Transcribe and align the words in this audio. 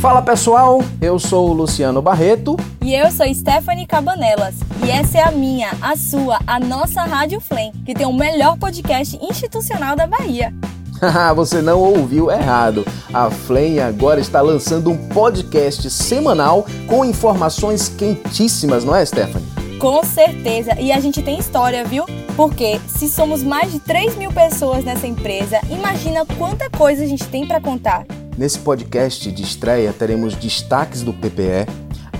Fala 0.00 0.22
pessoal, 0.22 0.82
eu 0.98 1.18
sou 1.18 1.50
o 1.50 1.52
Luciano 1.52 2.00
Barreto. 2.00 2.56
E 2.80 2.94
eu 2.94 3.10
sou 3.10 3.26
Stephanie 3.34 3.86
Cabanelas. 3.86 4.54
E 4.82 4.90
essa 4.90 5.18
é 5.18 5.22
a 5.22 5.30
minha, 5.30 5.72
a 5.82 5.94
sua, 5.94 6.38
a 6.46 6.58
nossa 6.58 7.02
Rádio 7.02 7.38
Flame, 7.38 7.74
que 7.84 7.92
tem 7.92 8.06
o 8.06 8.12
melhor 8.12 8.56
podcast 8.56 9.18
institucional 9.20 9.94
da 9.94 10.06
Bahia. 10.06 10.54
Você 11.36 11.60
não 11.60 11.78
ouviu 11.80 12.30
errado. 12.30 12.82
A 13.12 13.30
Flame 13.30 13.78
agora 13.78 14.20
está 14.20 14.40
lançando 14.40 14.90
um 14.90 14.96
podcast 15.08 15.90
semanal 15.90 16.64
com 16.86 17.04
informações 17.04 17.90
quentíssimas, 17.90 18.86
não 18.86 18.96
é, 18.96 19.04
Stephanie? 19.04 19.46
Com 19.78 20.02
certeza. 20.02 20.80
E 20.80 20.92
a 20.92 20.98
gente 20.98 21.20
tem 21.20 21.38
história, 21.38 21.84
viu? 21.84 22.06
Porque 22.38 22.80
se 22.88 23.06
somos 23.06 23.42
mais 23.42 23.70
de 23.70 23.78
3 23.80 24.16
mil 24.16 24.32
pessoas 24.32 24.82
nessa 24.82 25.06
empresa, 25.06 25.60
imagina 25.68 26.24
quanta 26.38 26.70
coisa 26.70 27.04
a 27.04 27.06
gente 27.06 27.26
tem 27.26 27.46
para 27.46 27.60
contar. 27.60 28.06
Nesse 28.40 28.58
podcast 28.60 29.30
de 29.30 29.42
estreia 29.42 29.92
teremos 29.92 30.34
destaques 30.34 31.02
do 31.02 31.12
PPE, 31.12 31.66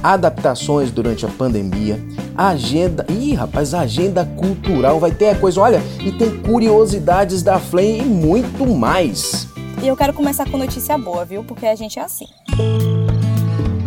adaptações 0.03 0.91
durante 0.91 1.25
a 1.25 1.31
pandemia, 1.31 1.99
agenda. 2.37 3.07
Ih, 3.09 3.33
rapaz, 3.33 3.73
agenda 3.73 4.27
cultural 4.37 5.01
vai 5.01 5.13
ter 5.13 5.31
a 5.31 5.35
coisa, 5.35 5.63
olha, 5.63 5.81
e 6.05 6.13
tem 6.13 6.39
curiosidades 6.43 7.43
da 7.43 7.59
Flame 7.59 8.01
e 8.01 8.05
muito 8.05 8.67
mais. 8.67 9.49
E 9.83 9.89
eu 9.89 9.97
quero 9.97 10.13
começar 10.13 10.47
com 10.51 10.59
notícia 10.59 10.99
boa, 10.99 11.25
viu? 11.25 11.43
Porque 11.43 11.65
a 11.65 11.75
gente 11.75 11.99
é 11.99 12.03
assim. 12.03 12.27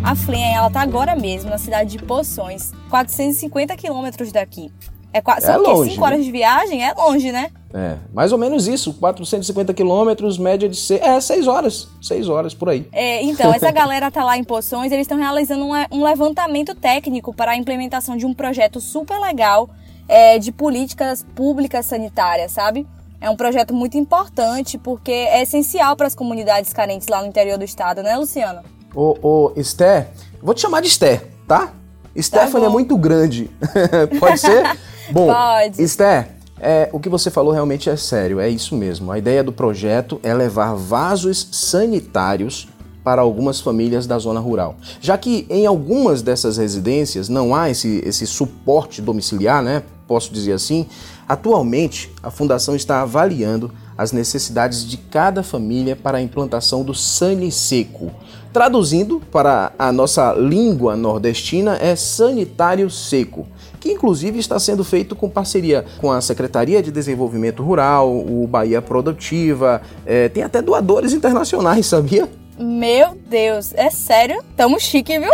A 0.04 0.16
Flame, 0.16 0.56
ela 0.56 0.72
tá 0.72 0.82
agora 0.82 1.16
mesmo 1.16 1.52
na 1.52 1.60
cidade 1.60 1.92
de 1.92 2.04
Poções, 2.04 2.72
450 2.90 3.78
quilômetros 3.78 4.32
daqui. 4.32 4.72
É 5.14 5.22
quase 5.22 5.46
é 5.46 5.56
longe, 5.56 5.92
5 5.92 6.04
horas 6.04 6.26
de 6.26 6.32
viagem, 6.32 6.84
é 6.84 6.92
longe, 6.92 7.32
né? 7.32 7.52
É, 7.72 7.98
mais 8.12 8.32
ou 8.32 8.38
menos 8.38 8.68
isso, 8.68 8.94
450 8.96 9.74
quilômetros, 9.74 10.40
média 10.40 10.68
de 10.68 10.76
seis, 10.76 11.02
é, 11.02 11.20
6 11.22 11.48
horas, 11.48 11.88
6 12.02 12.30
horas 12.30 12.54
por 12.54 12.70
aí. 12.70 12.88
É, 12.92 13.22
então, 13.24 13.54
essa 13.54 13.70
galera 13.72 14.10
tá 14.10 14.24
lá 14.24 14.38
em 14.38 14.44
Poções, 14.44 14.92
eles 14.92 15.04
estão 15.04 15.18
realizando 15.18 15.66
um, 15.66 15.72
um, 15.92 16.04
levantamento 16.04 16.74
técnico 16.74 17.34
para 17.34 17.52
a 17.52 17.56
implementação 17.56 18.18
de 18.18 18.26
um 18.26 18.34
projeto 18.34 18.82
super 18.82 19.20
legal 19.20 19.70
é, 20.08 20.40
de 20.40 20.52
políticas 20.52 21.26
públicas 21.36 21.86
sanitárias, 21.86 22.52
sabe? 22.52 22.88
É 23.22 23.30
um 23.30 23.36
projeto 23.36 23.74
muito 23.74 23.98
importante 23.98 24.78
porque 24.78 25.12
é 25.12 25.44
essencial 25.44 25.96
para 25.96 26.08
as 26.08 26.14
comunidades 26.14 26.74
carentes 26.74 27.08
lá 27.08 27.22
no 27.22 27.28
interior 27.28 27.58
do 27.58 27.64
estado, 27.64 28.04
né, 28.04 28.16
Luciano? 28.16 28.62
Ô, 28.94 29.18
ô 29.22 29.54
Esther, 29.56 30.10
vou 30.42 30.54
te 30.54 30.62
chamar 30.62 30.82
de 30.82 30.88
Esther, 30.88 31.28
tá? 31.48 31.74
Stephanie 32.22 32.62
tá 32.62 32.66
é 32.66 32.70
muito 32.70 32.98
grande. 32.98 33.50
Pode 34.20 34.40
ser? 34.40 34.78
Bom, 35.12 35.28
Pode. 35.28 35.82
Esther, 35.82 36.30
é, 36.60 36.90
o 36.94 37.00
que 37.00 37.10
você 37.10 37.30
falou 37.30 37.52
realmente 37.52 37.90
é 37.90 37.96
sério, 37.98 38.40
é 38.40 38.50
isso 38.50 38.76
mesmo. 38.76 39.12
A 39.12 39.18
ideia 39.18 39.44
do 39.44 39.52
projeto 39.52 40.20
é 40.24 40.34
levar 40.34 40.76
vasos 40.76 41.50
sanitários 41.52 42.68
para 43.04 43.22
algumas 43.22 43.60
famílias 43.60 44.08
da 44.08 44.18
zona 44.18 44.40
rural. 44.40 44.78
Já 45.02 45.18
que 45.18 45.46
em 45.50 45.66
algumas 45.66 46.22
dessas 46.22 46.58
residências 46.58 47.28
não 47.28 47.54
há 47.54 47.70
esse, 47.70 48.02
esse 48.06 48.26
suporte 48.26 49.02
domiciliar, 49.02 49.62
né? 49.62 49.84
Posso 50.08 50.34
dizer 50.34 50.54
assim, 50.54 50.86
atualmente 51.28 52.12
a 52.22 52.32
Fundação 52.32 52.76
está 52.76 53.02
avaliando 53.02 53.72
as 53.98 54.12
necessidades 54.12 54.86
de 54.86 54.98
cada 54.98 55.44
família 55.44 55.96
para 55.96 56.18
a 56.18 56.22
implantação 56.22 56.84
do 56.84 56.94
Sani 56.94 57.52
Seco. 57.52 58.12
Traduzindo 58.52 59.20
para 59.32 59.72
a 59.80 59.92
nossa 59.92 60.34
língua 60.34 60.96
nordestina, 60.96 61.78
é 61.82 61.96
sanitário 61.96 62.90
seco 62.90 63.48
que 63.84 63.92
inclusive 63.92 64.40
está 64.40 64.58
sendo 64.58 64.82
feito 64.82 65.14
com 65.14 65.30
parceria 65.30 65.84
com 65.98 66.10
a 66.10 66.22
Secretaria 66.22 66.82
de 66.82 66.90
Desenvolvimento 66.90 67.62
Rural, 67.62 68.10
o 68.10 68.48
Bahia 68.48 68.82
Produtiva, 68.82 69.82
é, 70.06 70.30
tem 70.30 70.42
até 70.42 70.62
doadores 70.62 71.12
internacionais, 71.12 71.86
sabia? 71.88 72.30
Meu 72.58 73.18
Deus, 73.30 73.74
é 73.74 73.90
sério? 73.90 74.42
Tamo 74.56 74.80
chique, 74.80 75.20
viu? 75.20 75.34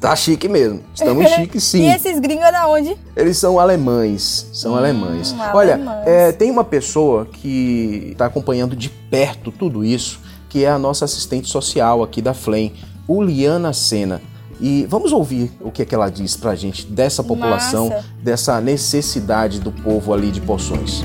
Tá 0.00 0.16
chique 0.16 0.48
mesmo. 0.48 0.80
Estamos 0.94 1.28
chique 1.36 1.60
sim. 1.60 1.82
e 1.82 1.94
esses 1.94 2.18
gringos 2.18 2.46
é 2.46 2.52
da 2.52 2.66
onde? 2.66 2.96
Eles 3.14 3.36
são 3.36 3.58
alemães. 3.58 4.48
São 4.52 4.72
hum, 4.72 4.76
alemães. 4.76 5.34
Olha, 5.52 5.78
é, 6.06 6.32
tem 6.32 6.50
uma 6.50 6.64
pessoa 6.64 7.26
que 7.26 8.08
está 8.12 8.24
acompanhando 8.24 8.74
de 8.74 8.88
perto 8.88 9.52
tudo 9.52 9.84
isso, 9.84 10.20
que 10.48 10.64
é 10.64 10.70
a 10.70 10.78
nossa 10.78 11.04
assistente 11.04 11.48
social 11.48 12.02
aqui 12.02 12.22
da 12.22 12.32
FLEM, 12.32 12.72
Uliana 13.06 13.74
Sena. 13.74 14.22
E 14.58 14.86
vamos 14.88 15.12
ouvir 15.12 15.50
o 15.60 15.70
que, 15.70 15.82
é 15.82 15.84
que 15.84 15.94
ela 15.94 16.10
diz 16.10 16.36
pra 16.36 16.54
gente 16.54 16.86
dessa 16.86 17.22
população, 17.22 17.88
Massa. 17.88 18.04
dessa 18.22 18.60
necessidade 18.60 19.60
do 19.60 19.72
povo 19.72 20.12
ali 20.14 20.30
de 20.30 20.40
poções. 20.40 21.02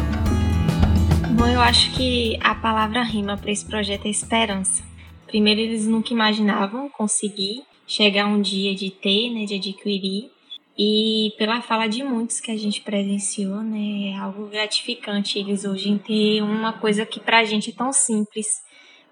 Bom, 1.37 1.47
eu 1.47 1.59
acho 1.59 1.91
que 1.91 2.37
a 2.41 2.55
palavra 2.55 3.03
rima 3.03 3.37
para 3.37 3.51
esse 3.51 3.65
projeto 3.65 4.05
é 4.05 4.09
esperança. 4.09 4.83
Primeiro, 5.27 5.59
eles 5.59 5.85
nunca 5.85 6.13
imaginavam 6.13 6.89
conseguir 6.89 7.63
chegar 7.87 8.27
um 8.27 8.41
dia 8.41 8.73
de 8.73 8.89
ter, 8.89 9.29
né, 9.31 9.45
de 9.45 9.55
adquirir. 9.55 10.31
E 10.77 11.33
pela 11.37 11.61
fala 11.61 11.87
de 11.87 12.03
muitos 12.03 12.41
que 12.41 12.51
a 12.51 12.57
gente 12.57 12.81
presenciou, 12.81 13.61
né, 13.61 14.11
é 14.11 14.17
algo 14.17 14.47
gratificante 14.47 15.39
eles 15.39 15.63
hoje 15.63 15.89
em 15.89 15.97
ter 15.97 16.41
uma 16.41 16.73
coisa 16.73 17.05
que 17.05 17.19
pra 17.19 17.45
gente 17.45 17.69
é 17.69 17.73
tão 17.73 17.93
simples, 17.93 18.47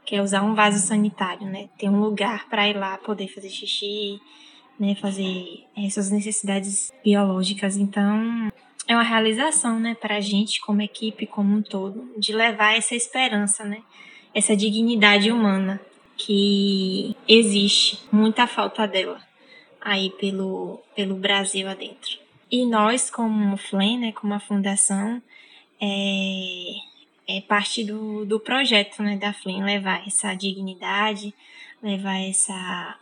que 0.05 0.15
é 0.15 0.21
usar 0.21 0.43
um 0.43 0.53
vaso 0.53 0.85
sanitário, 0.85 1.47
né? 1.47 1.69
Ter 1.77 1.87
um 1.87 2.01
lugar 2.01 2.49
para 2.49 2.67
ir 2.67 2.75
lá 2.75 2.97
poder 2.97 3.29
fazer 3.29 3.49
xixi, 3.49 4.19
né? 4.77 4.95
Fazer 4.95 5.63
essas 5.77 6.11
necessidades 6.11 6.91
biológicas. 7.01 7.77
Então, 7.77 8.51
é 8.85 8.93
uma 8.93 9.03
realização, 9.03 9.79
né? 9.79 9.95
Para 9.95 10.17
a 10.17 10.19
gente, 10.19 10.59
como 10.59 10.81
equipe, 10.81 11.25
como 11.25 11.55
um 11.55 11.61
todo, 11.61 12.11
de 12.17 12.33
levar 12.33 12.75
essa 12.75 12.93
esperança, 12.93 13.63
né? 13.63 13.81
Essa 14.33 14.57
dignidade 14.57 15.31
humana 15.31 15.79
que 16.17 17.15
existe, 17.27 17.99
muita 18.11 18.47
falta 18.47 18.87
dela 18.87 19.21
aí 19.81 20.11
pelo, 20.11 20.79
pelo 20.95 21.15
Brasil 21.15 21.67
adentro. 21.67 22.17
E 22.51 22.65
nós, 22.65 23.09
como 23.09 23.57
FLEM, 23.57 23.99
né? 23.99 24.11
Como 24.11 24.33
a 24.33 24.39
fundação, 24.39 25.21
é 25.81 26.93
é 27.27 27.41
parte 27.41 27.83
do, 27.83 28.25
do 28.25 28.39
projeto 28.39 29.01
né, 29.01 29.17
da 29.17 29.33
FLEM, 29.33 29.63
levar 29.63 30.05
essa 30.05 30.33
dignidade, 30.35 31.33
levar 31.81 32.19
essa, 32.19 32.95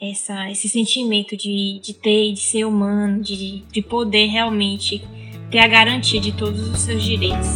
essa, 0.00 0.50
esse 0.50 0.68
sentimento 0.68 1.36
de, 1.36 1.78
de 1.80 1.92
ter, 1.94 2.32
de 2.32 2.40
ser 2.40 2.64
humano, 2.64 3.22
de, 3.22 3.62
de 3.70 3.82
poder 3.82 4.26
realmente 4.26 5.04
ter 5.50 5.58
a 5.58 5.66
garantia 5.66 6.20
de 6.20 6.32
todos 6.32 6.68
os 6.68 6.80
seus 6.80 7.02
direitos. 7.02 7.48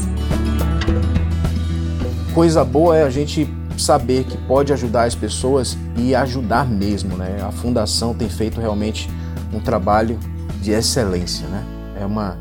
Coisa 2.35 2.65
boa 2.65 2.97
é 2.97 3.03
a 3.05 3.11
gente 3.11 3.47
saber 3.79 4.25
que 4.25 4.37
pode 4.47 4.73
ajudar 4.73 5.05
as 5.05 5.15
pessoas 5.15 5.77
e 5.97 6.15
ajudar 6.15 6.67
mesmo, 6.67 7.17
né? 7.17 7.39
A 7.43 7.53
fundação 7.53 8.15
tem 8.15 8.29
feito 8.29 8.61
realmente 8.61 9.09
um 9.53 9.61
trabalho 9.61 10.19
de 10.61 10.73
excelência, 10.73 11.47
né? 11.49 11.65
É 12.01 12.07
uma, 12.07 12.39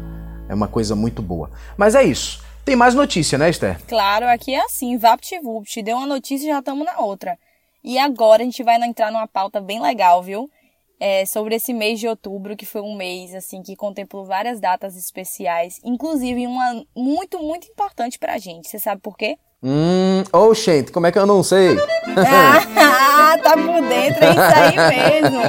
é 0.47 0.53
uma 0.53 0.67
coisa 0.67 0.95
muito 0.95 1.21
boa. 1.21 1.51
Mas 1.77 1.95
é 1.95 2.03
isso. 2.03 2.43
Tem 2.65 2.75
mais 2.75 2.95
notícia, 2.95 3.37
né, 3.37 3.49
Esther? 3.49 3.77
Claro, 3.87 4.25
aqui 4.27 4.53
é 4.53 4.63
assim, 4.63 4.97
VaptVupt, 4.97 5.81
deu 5.81 5.97
uma 5.97 6.07
notícia 6.07 6.45
e 6.45 6.49
já 6.49 6.59
estamos 6.59 6.85
na 6.85 6.99
outra. 6.99 7.37
E 7.83 7.99
agora 7.99 8.41
a 8.41 8.45
gente 8.45 8.63
vai 8.63 8.81
entrar 8.81 9.11
numa 9.11 9.27
pauta 9.27 9.59
bem 9.59 9.81
legal, 9.81 10.23
viu? 10.23 10.49
É, 10.97 11.25
sobre 11.25 11.55
esse 11.55 11.73
mês 11.73 11.99
de 11.99 12.07
outubro, 12.07 12.55
que 12.55 12.65
foi 12.65 12.79
um 12.79 12.95
mês 12.95 13.35
assim 13.35 13.61
que 13.61 13.75
contemplou 13.75 14.23
várias 14.23 14.61
datas 14.61 14.95
especiais, 14.95 15.81
inclusive 15.83 16.47
uma 16.47 16.85
muito, 16.95 17.39
muito 17.39 17.67
importante 17.67 18.17
pra 18.17 18.37
gente. 18.37 18.69
Você 18.69 18.79
sabe 18.79 19.01
por 19.01 19.17
quê? 19.17 19.37
Hum, 19.65 20.23
oh, 20.33 20.53
gente, 20.53 20.91
como 20.91 21.07
é 21.07 21.11
que 21.11 21.17
eu 21.17 21.25
não 21.25 21.41
sei? 21.41 21.77
ah, 22.17 23.37
tá 23.41 23.51
por 23.55 23.81
dentro, 23.81 24.21
é 24.21 24.31
isso 24.31 24.41
aí 24.41 25.21
mesmo. 25.21 25.41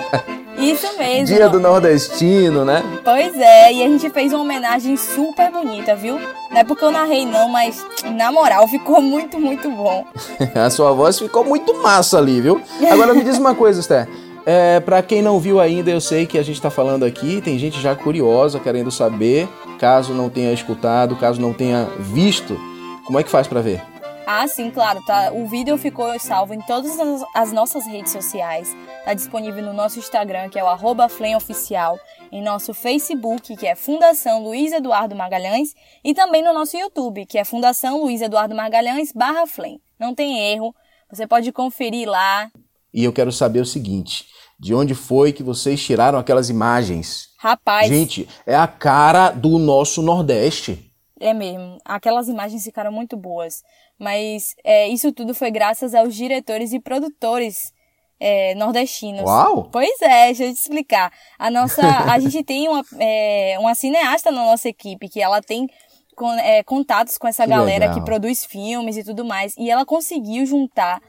Isso 0.57 0.97
mesmo. 0.97 1.27
Dia 1.27 1.49
do 1.49 1.59
Nordestino, 1.59 2.65
né? 2.65 2.81
Pois 3.05 3.37
é, 3.37 3.73
e 3.73 3.83
a 3.83 3.89
gente 3.89 4.09
fez 4.11 4.33
uma 4.33 4.43
homenagem 4.43 4.97
super 4.97 5.51
bonita, 5.51 5.97
viu? 5.97 6.21
Não 6.49 6.57
é 6.57 6.63
porque 6.63 6.85
eu 6.85 6.93
narrei 6.93 7.27
não, 7.27 7.49
mas 7.49 7.85
na 8.15 8.31
moral 8.31 8.69
ficou 8.69 9.03
muito, 9.03 9.41
muito 9.41 9.69
bom. 9.69 10.07
a 10.55 10.71
sua 10.71 10.93
voz 10.93 11.19
ficou 11.19 11.45
muito 11.45 11.75
massa 11.83 12.17
ali, 12.17 12.41
viu? 12.41 12.63
Agora 12.93 13.15
me 13.15 13.25
diz 13.25 13.37
uma 13.37 13.55
coisa, 13.55 13.81
Esther. 13.81 14.09
É, 14.47 14.79
para 14.79 15.03
quem 15.03 15.23
não 15.23 15.41
viu 15.41 15.59
ainda, 15.59 15.91
eu 15.91 16.01
sei 16.01 16.25
que 16.25 16.39
a 16.39 16.43
gente 16.45 16.57
está 16.57 16.71
falando 16.71 17.05
aqui, 17.05 17.41
tem 17.41 17.59
gente 17.59 17.81
já 17.81 17.97
curiosa, 17.97 18.61
querendo 18.61 18.93
saber, 18.93 19.49
caso 19.81 20.15
não 20.15 20.29
tenha 20.29 20.53
escutado, 20.53 21.17
caso 21.17 21.41
não 21.41 21.53
tenha 21.53 21.89
visto, 21.99 22.57
como 23.05 23.19
é 23.19 23.23
que 23.25 23.31
faz 23.31 23.49
para 23.49 23.61
ver? 23.61 23.83
Ah, 24.27 24.49
sim, 24.49 24.71
claro, 24.71 25.03
tá. 25.05 25.33
O 25.33 25.47
vídeo 25.47 25.77
ficou 25.77 26.19
salvo 26.19 26.55
em 26.55 26.61
todas 26.63 26.99
as 27.35 27.53
nossas 27.53 27.87
redes 27.87 28.11
sociais. 28.11 28.75
Tá 29.05 29.13
disponível 29.13 29.63
no 29.63 29.75
nosso 29.75 29.99
Instagram, 29.99 30.49
que 30.49 30.59
é 30.59 30.65
o 30.65 30.67
arroba 30.67 31.07
Oficial, 31.37 31.99
em 32.33 32.43
nosso 32.43 32.73
Facebook, 32.73 33.55
que 33.55 33.67
é 33.67 33.75
Fundação 33.75 34.43
Luiz 34.43 34.73
Eduardo 34.73 35.15
Magalhães, 35.15 35.75
e 36.03 36.15
também 36.15 36.43
no 36.43 36.55
nosso 36.55 36.75
YouTube, 36.75 37.27
que 37.27 37.37
é 37.37 37.45
Fundação 37.45 38.01
Luiz 38.03 38.23
Eduardo 38.23 38.55
Magalhães 38.55 39.13
barra 39.13 39.47
Flem. 39.47 39.79
Não 40.01 40.15
tem 40.15 40.39
erro, 40.53 40.75
você 41.11 41.27
pode 41.27 41.53
conferir 41.53 42.09
lá. 42.09 42.51
E 42.95 43.05
eu 43.05 43.13
quero 43.13 43.31
saber 43.31 43.61
o 43.61 43.67
seguinte, 43.67 44.25
de 44.59 44.75
onde 44.75 44.95
foi 44.95 45.35
que 45.35 45.43
vocês 45.43 45.85
tiraram 45.85 46.19
aquelas 46.19 46.49
imagens? 46.49 47.29
Rapaz... 47.39 47.89
Gente, 47.89 48.27
é 48.47 48.57
a 48.57 48.67
cara 48.67 49.31
do 49.31 49.59
nosso 49.59 50.01
Nordeste. 50.01 50.91
É 51.21 51.33
mesmo. 51.33 51.79
Aquelas 51.85 52.29
imagens 52.29 52.65
ficaram 52.65 52.91
muito 52.91 53.17
boas. 53.17 53.63
Mas 53.99 54.55
é, 54.65 54.89
isso 54.89 55.13
tudo 55.13 55.35
foi 55.35 55.51
graças 55.51 55.95
aos 55.95 56.15
diretores 56.15 56.73
e 56.73 56.81
produtores 56.81 57.73
é, 58.19 58.55
nordestinos. 58.55 59.23
Uau! 59.23 59.69
Pois 59.71 60.01
é, 60.03 60.27
deixa 60.27 60.45
eu 60.45 60.53
te 60.53 60.59
explicar. 60.59 61.13
A 61.39 61.51
nossa, 61.51 61.83
a 62.11 62.19
gente 62.19 62.43
tem 62.43 62.69
uma, 62.69 62.85
é, 62.99 63.57
uma 63.59 63.75
cineasta 63.75 64.31
na 64.31 64.45
nossa 64.45 64.69
equipe 64.69 65.09
que 65.09 65.21
ela 65.21 65.41
tem 65.41 65.69
com, 66.17 66.33
é, 66.35 66.63
contatos 66.63 67.17
com 67.19 67.27
essa 67.29 67.45
Que 67.45 67.51
galera 67.51 67.87
legal. 67.87 67.95
que 67.95 68.05
produz 68.05 68.45
filmes 68.45 68.97
e 68.97 69.05
tudo 69.05 69.25
mais. 69.25 69.55
E 69.57 69.71
ela 69.71 69.85
conseguiu 69.85 70.45
juntar 70.47 71.01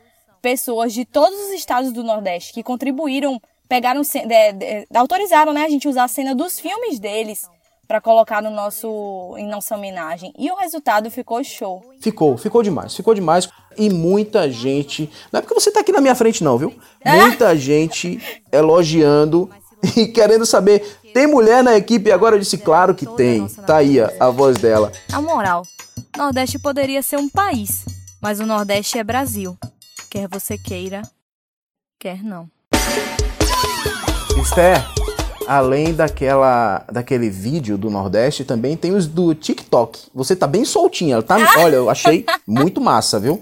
pessoas 0.42 0.94
de 0.94 1.06
todos 1.06 1.38
os 1.40 1.50
estados 1.54 1.92
do 1.92 2.04
Nordeste 2.04 2.54
que 2.54 2.62
contribuíram, 2.64 3.42
pegaram, 3.68 4.02
de- 4.02 4.54
de- 4.54 4.88
autorizaram, 4.96 5.54
né, 5.54 5.64
a 5.64 5.70
gente 5.70 5.88
usar 5.88 6.04
a 6.04 6.08
cena 6.08 6.36
dos 6.36 6.60
filmes 6.60 7.00
deles 7.00 7.48
pra 7.88 8.02
colocar 8.02 8.42
no 8.42 8.50
nosso, 8.50 9.36
em 9.38 9.48
nossa 9.48 9.76
homenagem. 9.76 10.34
E 10.38 10.52
o 10.52 10.56
resultado 10.56 11.10
ficou 11.12 11.44
show. 11.44 11.84
Ficou, 12.00 12.38
ficou 12.38 12.64
demais, 12.64 12.96
ficou 12.96 13.14
demais. 13.14 13.50
E 13.78 13.90
muita 13.90 14.50
gente. 14.50 15.10
Não 15.32 15.40
é 15.40 15.42
porque 15.42 15.54
você 15.54 15.72
tá 15.72 15.82
aqui 15.82 15.92
na 15.92 16.02
minha 16.02 16.16
frente, 16.16 16.44
não, 16.44 16.58
viu? 16.58 16.74
É? 17.02 17.16
Muita 17.18 17.56
gente 17.58 18.20
elogiando 18.52 19.50
e 19.96 20.08
querendo 20.08 20.46
saber. 20.46 21.00
Tem 21.14 21.28
mulher 21.28 21.64
na 21.64 21.76
equipe? 21.76 22.10
E 22.10 22.12
agora 22.12 22.36
eu 22.36 22.40
disse, 22.40 22.58
claro 22.58 22.96
que 22.96 23.06
tem. 23.06 23.48
Tá 23.48 23.78
aí 23.78 24.00
a, 24.00 24.12
a 24.20 24.30
voz 24.30 24.58
dela. 24.58 24.92
Na 25.10 25.22
moral, 25.22 25.64
Nordeste 26.18 26.60
poderia 26.60 27.02
ser 27.02 27.18
um 27.18 27.30
país, 27.30 27.86
mas 28.22 28.40
o 28.40 28.46
Nordeste 28.46 28.98
é 28.98 29.04
Brasil. 29.04 29.58
Quer 30.10 30.28
você 30.28 30.58
queira, 30.58 31.02
quer 32.00 32.24
não. 32.24 32.50
Esther, 34.42 34.84
além 35.48 35.94
daquela, 35.94 36.86
daquele 36.92 37.30
vídeo 37.30 37.78
do 37.78 37.90
Nordeste, 37.90 38.44
também 38.44 38.76
tem 38.76 38.92
os 38.92 39.08
do 39.08 39.34
TikTok. 39.34 40.08
Você 40.14 40.36
tá 40.36 40.48
bem 40.48 40.66
soltinha. 40.66 41.22
Tá, 41.22 41.38
olha, 41.60 41.76
eu 41.76 41.90
achei 41.90 42.26
muito 42.48 42.82
massa, 42.82 43.20
viu? 43.20 43.42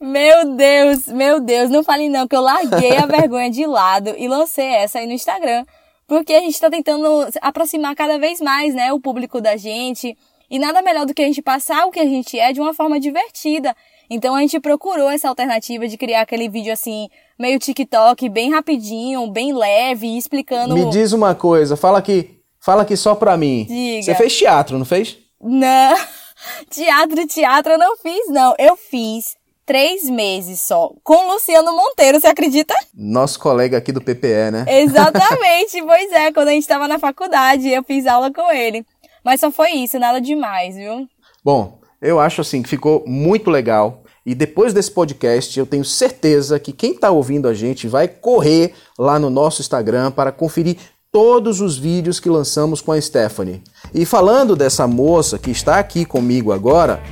Meu 0.00 0.54
Deus, 0.54 1.06
meu 1.06 1.40
Deus, 1.40 1.70
não 1.70 1.82
fale 1.82 2.08
não, 2.08 2.28
que 2.28 2.36
eu 2.36 2.40
larguei 2.40 2.96
a 2.96 3.06
vergonha 3.06 3.50
de 3.50 3.66
lado 3.66 4.14
e 4.16 4.28
lancei 4.28 4.66
essa 4.66 4.98
aí 4.98 5.06
no 5.06 5.12
Instagram. 5.12 5.64
Porque 6.06 6.32
a 6.32 6.40
gente 6.40 6.60
tá 6.60 6.70
tentando 6.70 7.06
aproximar 7.40 7.94
cada 7.94 8.18
vez 8.18 8.40
mais, 8.40 8.74
né, 8.74 8.92
o 8.92 9.00
público 9.00 9.40
da 9.40 9.56
gente. 9.56 10.16
E 10.50 10.58
nada 10.58 10.80
melhor 10.80 11.04
do 11.04 11.12
que 11.12 11.22
a 11.22 11.26
gente 11.26 11.42
passar 11.42 11.86
o 11.86 11.90
que 11.90 12.00
a 12.00 12.04
gente 12.04 12.38
é 12.38 12.52
de 12.52 12.60
uma 12.60 12.72
forma 12.72 12.98
divertida. 12.98 13.76
Então 14.10 14.34
a 14.34 14.40
gente 14.40 14.58
procurou 14.60 15.10
essa 15.10 15.28
alternativa 15.28 15.86
de 15.86 15.96
criar 15.96 16.22
aquele 16.22 16.48
vídeo 16.48 16.72
assim, 16.72 17.08
meio 17.38 17.58
TikTok, 17.58 18.28
bem 18.28 18.50
rapidinho, 18.50 19.30
bem 19.30 19.52
leve, 19.52 20.16
explicando. 20.16 20.74
Me 20.74 20.88
diz 20.90 21.12
uma 21.12 21.34
coisa, 21.34 21.76
fala 21.76 21.98
aqui, 21.98 22.40
fala 22.58 22.82
aqui 22.82 22.96
só 22.96 23.14
pra 23.14 23.36
mim. 23.36 23.66
Diga. 23.68 24.02
Você 24.02 24.14
fez 24.14 24.36
teatro, 24.36 24.78
não 24.78 24.84
fez? 24.84 25.18
Não, 25.40 25.96
teatro, 26.70 27.26
teatro 27.26 27.72
eu 27.72 27.78
não 27.78 27.96
fiz, 27.96 28.30
não. 28.30 28.54
Eu 28.58 28.76
fiz 28.76 29.36
três 29.68 30.08
meses 30.08 30.62
só, 30.62 30.90
com 31.04 31.30
Luciano 31.30 31.76
Monteiro, 31.76 32.18
você 32.18 32.28
acredita? 32.28 32.74
Nosso 32.94 33.38
colega 33.38 33.76
aqui 33.76 33.92
do 33.92 34.00
PPE, 34.00 34.50
né? 34.50 34.64
Exatamente, 34.80 35.82
pois 35.82 36.10
é, 36.12 36.32
quando 36.32 36.48
a 36.48 36.52
gente 36.52 36.66
tava 36.66 36.88
na 36.88 36.98
faculdade, 36.98 37.68
eu 37.68 37.84
fiz 37.84 38.06
aula 38.06 38.32
com 38.32 38.50
ele. 38.50 38.82
Mas 39.22 39.40
só 39.40 39.50
foi 39.50 39.72
isso, 39.72 39.98
nada 39.98 40.22
demais, 40.22 40.74
viu? 40.74 41.06
Bom, 41.44 41.78
eu 42.00 42.20
acho 42.20 42.40
assim 42.40 42.62
que 42.62 42.68
ficou 42.68 43.04
muito 43.06 43.50
legal. 43.50 44.02
E 44.24 44.34
depois 44.34 44.74
desse 44.74 44.90
podcast, 44.90 45.58
eu 45.58 45.64
tenho 45.64 45.84
certeza 45.84 46.58
que 46.58 46.72
quem 46.72 46.92
está 46.92 47.10
ouvindo 47.10 47.48
a 47.48 47.54
gente 47.54 47.88
vai 47.88 48.06
correr 48.06 48.74
lá 48.98 49.18
no 49.18 49.30
nosso 49.30 49.62
Instagram 49.62 50.10
para 50.10 50.30
conferir 50.30 50.76
todos 51.10 51.60
os 51.60 51.78
vídeos 51.78 52.20
que 52.20 52.28
lançamos 52.28 52.80
com 52.82 52.92
a 52.92 53.00
Stephanie. 53.00 53.62
E 53.94 54.04
falando 54.04 54.54
dessa 54.54 54.86
moça 54.86 55.38
que 55.38 55.50
está 55.50 55.78
aqui 55.78 56.04
comigo 56.04 56.52
agora, 56.52 57.02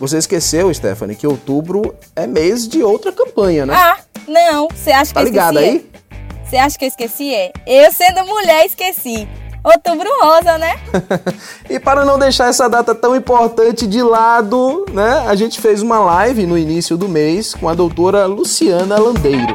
você 0.00 0.16
esqueceu, 0.18 0.72
Stephanie, 0.72 1.16
que 1.16 1.26
outubro 1.26 1.94
é 2.14 2.26
mês 2.26 2.66
de 2.66 2.82
outra 2.82 3.12
campanha, 3.12 3.66
né? 3.66 3.74
Ah, 3.74 3.98
não, 4.26 4.68
você 4.68 4.90
acha 4.90 5.10
que 5.10 5.14
tá 5.14 5.20
eu 5.20 5.24
ligado 5.24 5.58
esqueci? 5.58 5.70
aí? 5.70 5.90
é? 5.92 6.46
Você 6.48 6.56
acha 6.56 6.78
que 6.78 6.84
eu 6.84 6.88
esqueci? 6.88 7.34
É. 7.34 7.52
Eu 7.66 7.92
sendo 7.92 8.24
mulher 8.24 8.64
esqueci. 8.64 9.28
Outubro 9.66 10.08
rosa, 10.22 10.56
né? 10.58 10.76
E 11.68 11.80
para 11.80 12.04
não 12.04 12.16
deixar 12.16 12.46
essa 12.46 12.68
data 12.68 12.94
tão 12.94 13.16
importante 13.16 13.84
de 13.84 14.00
lado, 14.00 14.86
né, 14.92 15.24
a 15.26 15.34
gente 15.34 15.60
fez 15.60 15.82
uma 15.82 15.98
live 15.98 16.46
no 16.46 16.56
início 16.56 16.96
do 16.96 17.08
mês 17.08 17.52
com 17.52 17.68
a 17.68 17.74
doutora 17.74 18.26
Luciana 18.26 18.96
Landeiro. 18.96 19.52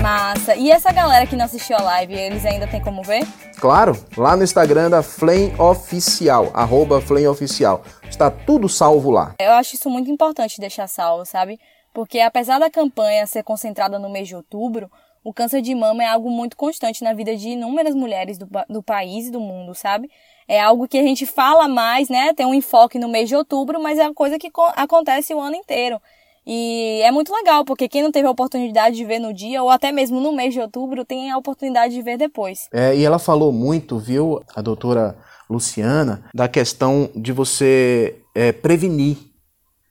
Massa. 0.00 0.56
E 0.56 0.70
essa 0.70 0.90
galera 0.90 1.26
que 1.26 1.36
não 1.36 1.44
assistiu 1.44 1.76
a 1.76 1.82
live, 1.82 2.14
eles 2.14 2.46
ainda 2.46 2.66
tem 2.66 2.80
como 2.80 3.02
ver? 3.02 3.28
Claro, 3.60 3.94
lá 4.16 4.34
no 4.34 4.42
Instagram 4.42 4.88
da 4.88 5.02
Flame 5.02 5.52
Oficial, 5.58 6.50
arroba 6.54 6.98
Flame 6.98 7.28
Oficial. 7.28 7.82
Está 8.08 8.30
tudo 8.30 8.70
salvo 8.70 9.10
lá. 9.10 9.34
Eu 9.38 9.52
acho 9.52 9.76
isso 9.76 9.90
muito 9.90 10.10
importante 10.10 10.58
deixar 10.58 10.88
salvo, 10.88 11.26
sabe? 11.26 11.60
Porque 11.92 12.20
apesar 12.20 12.58
da 12.58 12.70
campanha 12.70 13.26
ser 13.26 13.42
concentrada 13.42 13.98
no 13.98 14.08
mês 14.08 14.28
de 14.28 14.34
outubro, 14.34 14.90
o 15.24 15.32
câncer 15.32 15.60
de 15.62 15.74
mama 15.74 16.02
é 16.02 16.06
algo 16.08 16.30
muito 16.30 16.56
constante 16.56 17.02
na 17.04 17.12
vida 17.12 17.36
de 17.36 17.50
inúmeras 17.50 17.94
mulheres 17.94 18.38
do, 18.38 18.48
do 18.68 18.82
país 18.82 19.26
e 19.28 19.30
do 19.30 19.40
mundo, 19.40 19.74
sabe? 19.74 20.10
É 20.48 20.60
algo 20.60 20.88
que 20.88 20.98
a 20.98 21.02
gente 21.02 21.24
fala 21.26 21.68
mais, 21.68 22.08
né? 22.08 22.32
Tem 22.34 22.44
um 22.44 22.54
enfoque 22.54 22.98
no 22.98 23.08
mês 23.08 23.28
de 23.28 23.36
outubro, 23.36 23.80
mas 23.80 23.98
é 23.98 24.02
uma 24.04 24.14
coisa 24.14 24.38
que 24.38 24.50
co- 24.50 24.72
acontece 24.74 25.32
o 25.32 25.40
ano 25.40 25.56
inteiro. 25.56 26.00
E 26.44 27.00
é 27.04 27.12
muito 27.12 27.32
legal, 27.32 27.64
porque 27.64 27.88
quem 27.88 28.02
não 28.02 28.10
teve 28.10 28.26
a 28.26 28.30
oportunidade 28.30 28.96
de 28.96 29.04
ver 29.04 29.20
no 29.20 29.32
dia, 29.32 29.62
ou 29.62 29.70
até 29.70 29.92
mesmo 29.92 30.20
no 30.20 30.32
mês 30.32 30.52
de 30.52 30.60
outubro, 30.60 31.04
tem 31.04 31.30
a 31.30 31.38
oportunidade 31.38 31.94
de 31.94 32.02
ver 32.02 32.18
depois. 32.18 32.68
É, 32.72 32.96
e 32.96 33.04
ela 33.04 33.20
falou 33.20 33.52
muito, 33.52 33.96
viu, 33.98 34.42
a 34.54 34.60
doutora 34.60 35.16
Luciana, 35.48 36.24
da 36.34 36.48
questão 36.48 37.08
de 37.14 37.30
você 37.30 38.16
é, 38.34 38.50
prevenir. 38.50 39.18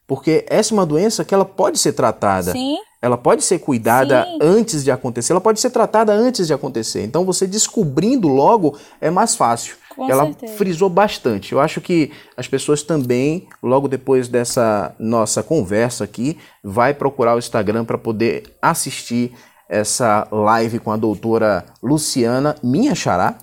Porque 0.05 0.45
essa 0.49 0.73
é 0.73 0.75
uma 0.75 0.85
doença 0.85 1.23
que 1.23 1.33
ela 1.33 1.45
pode 1.45 1.79
ser 1.79 1.93
tratada. 1.93 2.51
Sim, 2.51 2.77
Ela 3.01 3.17
pode 3.17 3.43
ser 3.43 3.59
cuidada 3.59 4.23
Sim. 4.23 4.37
antes 4.41 4.83
de 4.83 4.91
acontecer, 4.91 5.33
ela 5.33 5.41
pode 5.41 5.59
ser 5.59 5.71
tratada 5.71 6.13
antes 6.13 6.45
de 6.47 6.53
acontecer. 6.53 7.03
Então 7.03 7.25
você 7.25 7.47
descobrindo 7.47 8.27
logo 8.27 8.77
é 8.99 9.09
mais 9.09 9.35
fácil. 9.35 9.75
Com 9.95 10.09
ela 10.09 10.25
certeza. 10.25 10.53
frisou 10.53 10.89
bastante. 10.89 11.51
Eu 11.51 11.59
acho 11.59 11.81
que 11.81 12.11
as 12.37 12.47
pessoas 12.47 12.81
também, 12.81 13.47
logo 13.61 13.87
depois 13.87 14.27
dessa 14.27 14.95
nossa 14.97 15.43
conversa 15.43 16.03
aqui, 16.03 16.37
vai 16.63 16.93
procurar 16.93 17.35
o 17.35 17.39
Instagram 17.39 17.83
para 17.83 17.97
poder 17.97 18.55
assistir 18.61 19.33
essa 19.71 20.27
live 20.29 20.79
com 20.79 20.91
a 20.91 20.97
doutora 20.97 21.63
Luciana, 21.81 22.57
minha 22.61 22.93
xará, 22.93 23.35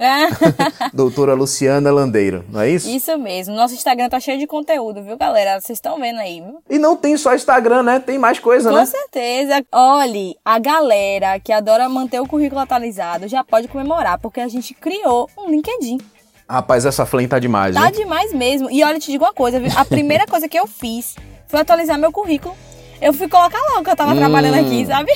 doutora 0.93 1.33
Luciana 1.33 1.91
Landeiro, 1.91 2.45
não 2.53 2.61
é 2.61 2.69
isso? 2.69 2.87
isso 2.91 3.17
mesmo. 3.17 3.55
Nosso 3.55 3.73
Instagram 3.73 4.11
tá 4.11 4.21
cheio 4.21 4.39
de 4.39 4.47
conteúdo, 4.47 5.03
viu, 5.03 5.17
galera? 5.17 5.59
Vocês 5.59 5.79
estão 5.79 5.99
vendo 5.99 6.19
aí, 6.21 6.43
viu? 6.43 6.63
E 6.69 6.79
não 6.79 6.95
tem 6.97 7.17
só 7.17 7.35
Instagram, 7.35 7.83
né? 7.83 7.99
Tem 7.99 8.19
mais 8.19 8.39
coisa, 8.39 8.69
Com 8.69 8.77
né? 8.77 8.85
certeza. 8.85 9.65
Olhe, 9.73 10.37
a 10.45 10.59
galera 10.59 11.41
que 11.41 11.51
adora 11.51 11.89
manter 11.89 12.21
o 12.21 12.29
currículo 12.29 12.61
atualizado 12.61 13.27
já 13.27 13.43
pode 13.43 13.67
comemorar, 13.67 14.19
porque 14.19 14.41
a 14.41 14.49
gente 14.49 14.75
criou 14.75 15.31
um 15.39 15.51
LinkedIn. 15.51 15.99
Rapaz, 16.47 16.85
essa 16.85 17.07
flame 17.07 17.29
tá 17.29 17.39
demais, 17.39 17.75
Tá 17.75 17.91
demais 17.91 18.35
mesmo. 18.35 18.71
E 18.71 18.85
olha, 18.85 18.97
eu 18.97 19.01
te 19.01 19.11
digo 19.11 19.25
uma 19.25 19.33
coisa, 19.33 19.59
viu? 19.59 19.71
A 19.77 19.85
primeira 19.85 20.25
coisa 20.29 20.47
que 20.47 20.59
eu 20.59 20.67
fiz 20.67 21.15
foi 21.47 21.61
atualizar 21.61 21.99
meu 21.99 22.13
currículo. 22.13 22.55
Eu 23.01 23.13
fui 23.13 23.29
colocar 23.29 23.59
logo 23.71 23.85
que 23.85 23.91
eu 23.91 23.97
tava 23.97 24.15
trabalhando 24.15 24.55
aqui, 24.57 24.85
sabe? 24.85 25.13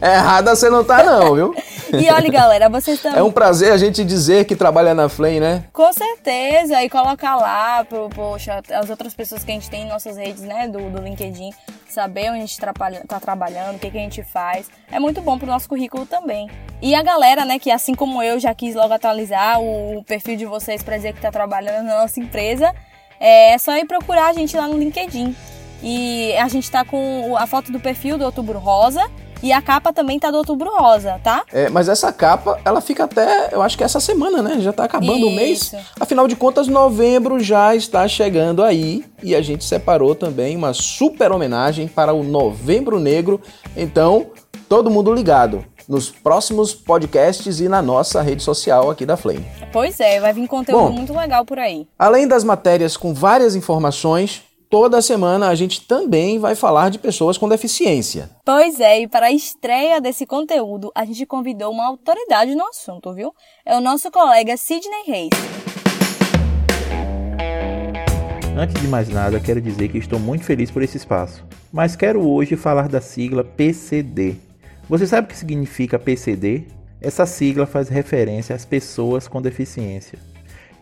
Errada 0.00 0.54
você 0.54 0.68
não 0.68 0.84
tá 0.84 1.02
não, 1.02 1.34
viu? 1.34 1.54
E 1.92 2.10
olha, 2.10 2.28
galera, 2.28 2.68
vocês 2.68 3.00
também. 3.00 3.20
É 3.20 3.22
um 3.22 3.30
prazer 3.30 3.70
a 3.70 3.76
gente 3.76 4.02
dizer 4.04 4.46
que 4.46 4.56
trabalha 4.56 4.94
na 4.94 5.08
Flame, 5.08 5.38
né? 5.38 5.64
Com 5.72 5.92
certeza, 5.92 6.82
e 6.82 6.88
colocar 6.88 7.36
lá, 7.36 7.84
pro, 7.84 8.08
poxa, 8.08 8.60
as 8.72 8.90
outras 8.90 9.14
pessoas 9.14 9.44
que 9.44 9.52
a 9.52 9.54
gente 9.54 9.70
tem 9.70 9.82
em 9.82 9.88
nossas 9.88 10.16
redes, 10.16 10.42
né, 10.42 10.66
do, 10.66 10.90
do 10.90 11.00
LinkedIn, 11.00 11.50
saber 11.88 12.30
onde 12.30 12.38
a 12.38 12.46
gente 12.46 12.58
tá 12.58 13.20
trabalhando, 13.20 13.76
o 13.76 13.78
que, 13.78 13.90
que 13.90 13.98
a 13.98 14.00
gente 14.00 14.24
faz. 14.24 14.68
É 14.90 14.98
muito 14.98 15.20
bom 15.20 15.38
pro 15.38 15.46
nosso 15.46 15.68
currículo 15.68 16.04
também. 16.04 16.50
E 16.82 16.94
a 16.96 17.02
galera, 17.02 17.44
né, 17.44 17.60
que 17.60 17.70
assim 17.70 17.94
como 17.94 18.20
eu 18.22 18.40
já 18.40 18.52
quis 18.54 18.74
logo 18.74 18.92
atualizar 18.92 19.60
o, 19.60 19.98
o 19.98 20.04
perfil 20.04 20.36
de 20.36 20.46
vocês 20.46 20.82
pra 20.82 20.96
dizer 20.96 21.12
que 21.12 21.20
tá 21.20 21.30
trabalhando 21.30 21.84
na 21.86 22.00
nossa 22.00 22.18
empresa, 22.18 22.74
é 23.20 23.56
só 23.58 23.76
ir 23.76 23.86
procurar 23.86 24.30
a 24.30 24.32
gente 24.32 24.56
lá 24.56 24.66
no 24.66 24.76
LinkedIn. 24.76 25.36
E 25.84 26.32
a 26.38 26.48
gente 26.48 26.70
tá 26.70 26.82
com 26.82 27.36
a 27.36 27.46
foto 27.46 27.70
do 27.70 27.78
perfil 27.78 28.16
do 28.16 28.24
Outubro 28.24 28.58
Rosa 28.58 29.02
e 29.42 29.52
a 29.52 29.60
capa 29.60 29.92
também 29.92 30.18
tá 30.18 30.30
do 30.30 30.38
Outubro 30.38 30.70
Rosa, 30.74 31.20
tá? 31.22 31.42
É, 31.52 31.68
mas 31.68 31.86
essa 31.90 32.10
capa, 32.10 32.58
ela 32.64 32.80
fica 32.80 33.04
até, 33.04 33.50
eu 33.52 33.60
acho 33.60 33.76
que 33.76 33.84
essa 33.84 34.00
semana, 34.00 34.40
né? 34.40 34.58
Já 34.60 34.72
tá 34.72 34.84
acabando 34.84 35.26
o 35.26 35.30
mês. 35.30 35.64
Isso. 35.64 35.76
Afinal 36.00 36.26
de 36.26 36.34
contas, 36.34 36.66
novembro 36.66 37.38
já 37.38 37.76
está 37.76 38.08
chegando 38.08 38.64
aí. 38.64 39.04
E 39.22 39.34
a 39.34 39.42
gente 39.42 39.62
separou 39.62 40.14
também 40.14 40.56
uma 40.56 40.72
super 40.72 41.30
homenagem 41.30 41.86
para 41.86 42.14
o 42.14 42.24
Novembro 42.24 42.98
Negro. 42.98 43.38
Então, 43.76 44.28
todo 44.66 44.90
mundo 44.90 45.12
ligado 45.12 45.62
nos 45.86 46.10
próximos 46.10 46.72
podcasts 46.72 47.60
e 47.60 47.68
na 47.68 47.82
nossa 47.82 48.22
rede 48.22 48.42
social 48.42 48.90
aqui 48.90 49.04
da 49.04 49.18
Flame. 49.18 49.46
Pois 49.70 50.00
é, 50.00 50.20
vai 50.20 50.32
vir 50.32 50.48
conteúdo 50.48 50.84
Bom. 50.84 50.92
muito 50.92 51.14
legal 51.14 51.44
por 51.44 51.58
aí. 51.58 51.86
Além 51.98 52.26
das 52.26 52.42
matérias 52.42 52.96
com 52.96 53.12
várias 53.12 53.54
informações, 53.54 54.42
toda 54.74 55.00
semana 55.00 55.50
a 55.50 55.54
gente 55.54 55.82
também 55.82 56.36
vai 56.36 56.56
falar 56.56 56.88
de 56.88 56.98
pessoas 56.98 57.38
com 57.38 57.48
deficiência. 57.48 58.28
Pois 58.44 58.80
é, 58.80 59.02
e 59.02 59.06
para 59.06 59.26
a 59.26 59.30
estreia 59.30 60.00
desse 60.00 60.26
conteúdo, 60.26 60.90
a 60.96 61.04
gente 61.04 61.24
convidou 61.24 61.70
uma 61.70 61.86
autoridade 61.86 62.56
no 62.56 62.66
assunto, 62.66 63.14
viu? 63.14 63.32
É 63.64 63.76
o 63.76 63.80
nosso 63.80 64.10
colega 64.10 64.56
Sidney 64.56 65.04
Reis. 65.06 65.30
Antes 68.58 68.82
de 68.82 68.88
mais 68.88 69.08
nada, 69.08 69.38
quero 69.38 69.60
dizer 69.60 69.90
que 69.90 69.98
estou 69.98 70.18
muito 70.18 70.44
feliz 70.44 70.72
por 70.72 70.82
esse 70.82 70.96
espaço, 70.96 71.44
mas 71.72 71.94
quero 71.94 72.28
hoje 72.28 72.56
falar 72.56 72.88
da 72.88 73.00
sigla 73.00 73.44
PCD, 73.44 74.34
Você 74.88 75.06
sabe 75.06 75.28
o 75.28 75.30
que 75.30 75.36
significa 75.36 76.00
PCD? 76.00 76.64
Essa 77.00 77.26
sigla 77.26 77.64
faz 77.64 77.88
referência 77.88 78.56
às 78.56 78.64
pessoas 78.64 79.28
com 79.28 79.40
deficiência. 79.40 80.33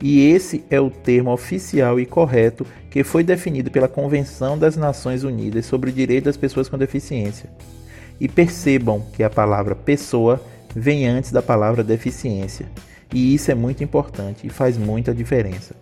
E 0.02 0.32
esse 0.32 0.64
é 0.68 0.80
o 0.80 0.90
termo 0.90 1.30
oficial 1.30 2.00
e 2.00 2.04
correto 2.04 2.66
que 2.90 3.04
foi 3.04 3.22
definido 3.22 3.70
pela 3.70 3.86
Convenção 3.86 4.58
das 4.58 4.76
Nações 4.76 5.22
Unidas 5.22 5.64
sobre 5.64 5.90
o 5.90 5.92
Direito 5.92 6.24
das 6.24 6.36
Pessoas 6.36 6.68
com 6.68 6.76
Deficiência. 6.76 7.48
E 8.20 8.28
percebam 8.28 9.00
que 9.12 9.22
a 9.22 9.30
palavra 9.30 9.76
pessoa 9.76 10.42
vem 10.74 11.06
antes 11.06 11.30
da 11.30 11.40
palavra 11.40 11.84
deficiência. 11.84 12.66
E 13.14 13.32
isso 13.32 13.52
é 13.52 13.54
muito 13.54 13.84
importante 13.84 14.44
e 14.44 14.50
faz 14.50 14.76
muita 14.76 15.14
diferença. 15.14 15.76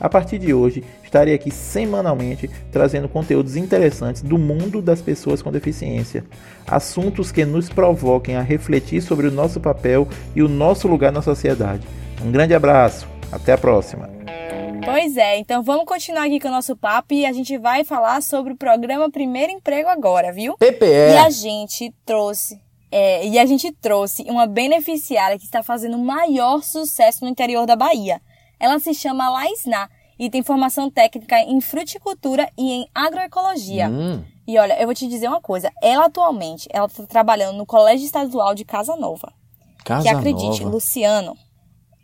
A 0.00 0.08
partir 0.08 0.38
de 0.38 0.54
hoje, 0.54 0.84
estarei 1.02 1.34
aqui 1.34 1.50
semanalmente 1.50 2.48
trazendo 2.70 3.08
conteúdos 3.08 3.56
interessantes 3.56 4.22
do 4.22 4.38
mundo 4.38 4.80
das 4.80 5.02
pessoas 5.02 5.42
com 5.42 5.50
deficiência, 5.50 6.24
assuntos 6.64 7.32
que 7.32 7.44
nos 7.44 7.68
provoquem 7.68 8.36
a 8.36 8.42
refletir 8.42 9.02
sobre 9.02 9.26
o 9.26 9.32
nosso 9.32 9.58
papel 9.58 10.06
e 10.36 10.42
o 10.44 10.48
nosso 10.48 10.86
lugar 10.86 11.10
na 11.10 11.22
sociedade. 11.22 11.84
Um 12.24 12.30
grande 12.30 12.54
abraço, 12.54 13.08
até 13.32 13.52
a 13.52 13.58
próxima. 13.58 14.08
Pois 14.84 15.16
é, 15.16 15.38
então 15.38 15.62
vamos 15.62 15.84
continuar 15.84 16.24
aqui 16.24 16.40
com 16.40 16.48
o 16.48 16.52
nosso 16.52 16.76
papo 16.76 17.12
e 17.12 17.26
a 17.26 17.32
gente 17.32 17.58
vai 17.58 17.84
falar 17.84 18.22
sobre 18.22 18.52
o 18.52 18.56
programa 18.56 19.10
Primeiro 19.10 19.52
Emprego 19.52 19.88
agora, 19.88 20.32
viu? 20.32 20.56
PPE. 20.56 21.12
E 21.12 21.16
a 21.16 21.30
gente 21.30 21.92
trouxe 22.06 22.60
é, 22.90 23.26
e 23.26 23.38
a 23.38 23.44
gente 23.44 23.70
trouxe 23.72 24.22
uma 24.28 24.46
beneficiária 24.46 25.38
que 25.38 25.44
está 25.44 25.62
fazendo 25.62 25.98
maior 25.98 26.62
sucesso 26.62 27.24
no 27.24 27.30
interior 27.30 27.66
da 27.66 27.76
Bahia. 27.76 28.20
Ela 28.58 28.78
se 28.78 28.94
chama 28.94 29.28
Laisná 29.28 29.88
e 30.18 30.30
tem 30.30 30.42
formação 30.42 30.90
técnica 30.90 31.38
em 31.40 31.60
fruticultura 31.60 32.50
e 32.56 32.72
em 32.72 32.88
agroecologia. 32.94 33.88
Hum. 33.88 34.24
E 34.46 34.58
olha, 34.58 34.80
eu 34.80 34.86
vou 34.86 34.94
te 34.94 35.06
dizer 35.06 35.28
uma 35.28 35.40
coisa. 35.40 35.70
Ela 35.82 36.06
atualmente, 36.06 36.66
ela 36.72 36.86
está 36.86 37.04
trabalhando 37.04 37.58
no 37.58 37.66
Colégio 37.66 38.06
Estadual 38.06 38.54
de 38.54 38.64
Casa 38.64 38.96
Nova. 38.96 39.32
Casa 39.84 40.02
que 40.02 40.08
acredite, 40.08 40.60
Nova. 40.60 40.74
Luciano, 40.74 41.36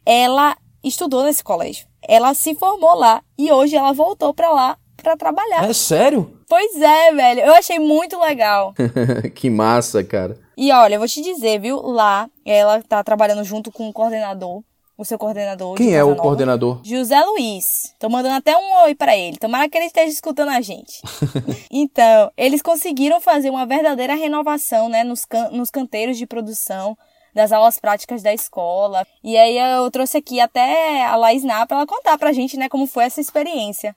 ela 0.04 0.54
estudou 0.84 1.24
nesse 1.24 1.42
colégio. 1.42 1.86
Ela 2.06 2.34
se 2.34 2.54
formou 2.54 2.94
lá 2.94 3.22
e 3.38 3.50
hoje 3.50 3.76
ela 3.76 3.92
voltou 3.92 4.32
para 4.34 4.50
lá 4.50 4.76
para 5.02 5.16
trabalhar. 5.16 5.68
É 5.68 5.72
sério? 5.72 6.40
Pois 6.48 6.80
é, 6.80 7.12
velho. 7.12 7.40
Eu 7.40 7.54
achei 7.54 7.78
muito 7.78 8.18
legal. 8.18 8.74
que 9.34 9.50
massa, 9.50 10.02
cara. 10.02 10.38
E 10.56 10.72
olha, 10.72 10.94
eu 10.94 10.98
vou 10.98 11.08
te 11.08 11.20
dizer, 11.20 11.60
viu? 11.60 11.80
Lá, 11.80 12.28
ela 12.44 12.82
tá 12.82 13.02
trabalhando 13.04 13.44
junto 13.44 13.72
com 13.72 13.88
o 13.88 13.92
coordenador, 13.92 14.62
o 14.96 15.04
seu 15.04 15.18
coordenador. 15.18 15.76
de 15.76 15.82
Quem 15.82 15.94
é 15.94 16.04
o 16.04 16.10
Nova, 16.10 16.22
coordenador? 16.22 16.80
José 16.84 17.20
Luiz. 17.20 17.94
Tô 17.98 18.08
mandando 18.08 18.36
até 18.36 18.56
um 18.56 18.84
oi 18.84 18.94
pra 18.94 19.16
ele. 19.16 19.36
Tomara 19.36 19.68
que 19.68 19.76
ele 19.76 19.86
esteja 19.86 20.12
escutando 20.12 20.50
a 20.50 20.60
gente. 20.60 21.02
então, 21.70 22.30
eles 22.36 22.62
conseguiram 22.62 23.20
fazer 23.20 23.50
uma 23.50 23.66
verdadeira 23.66 24.14
renovação, 24.14 24.88
né, 24.88 25.02
nos, 25.02 25.24
can 25.24 25.50
nos 25.50 25.70
canteiros 25.70 26.16
de 26.16 26.26
produção 26.26 26.96
das 27.34 27.52
aulas 27.52 27.78
práticas 27.78 28.22
da 28.22 28.32
escola. 28.32 29.06
E 29.22 29.36
aí 29.36 29.58
eu 29.58 29.90
trouxe 29.90 30.18
aqui 30.18 30.40
até 30.40 31.04
a 31.04 31.16
Laís 31.16 31.42
Ná 31.42 31.66
pra 31.66 31.78
ela 31.78 31.86
contar 31.86 32.16
pra 32.16 32.32
gente, 32.32 32.56
né, 32.56 32.68
como 32.68 32.86
foi 32.86 33.04
essa 33.04 33.20
experiência. 33.20 33.94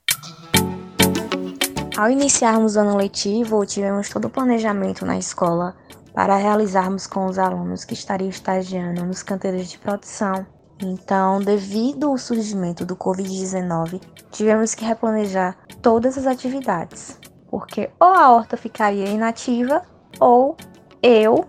Ao 1.98 2.12
iniciarmos 2.12 2.76
o 2.76 2.80
ano 2.80 2.96
letivo, 2.96 3.66
tivemos 3.66 4.10
todo 4.10 4.26
o 4.26 4.30
planejamento 4.30 5.06
na 5.06 5.18
escola 5.18 5.76
para 6.14 6.36
realizarmos 6.36 7.08
com 7.08 7.26
os 7.26 7.40
alunos 7.40 7.86
que 7.86 7.94
estariam 7.94 8.30
estagiando 8.30 9.06
nos 9.06 9.24
canteiros 9.24 9.70
de 9.70 9.78
produção. 9.78 10.46
Então, 10.80 11.40
devido 11.40 12.08
ao 12.08 12.18
surgimento 12.18 12.86
do 12.86 12.96
Covid-19, 12.96 14.00
tivemos 14.32 14.76
que 14.76 14.86
replanejar 14.86 15.58
todas 15.82 16.18
as 16.18 16.28
atividades, 16.28 17.20
porque 17.50 17.90
ou 18.00 18.08
a 18.08 18.32
horta 18.32 18.56
ficaria 18.56 19.08
inativa 19.10 19.82
ou 20.20 20.56
eu, 21.02 21.48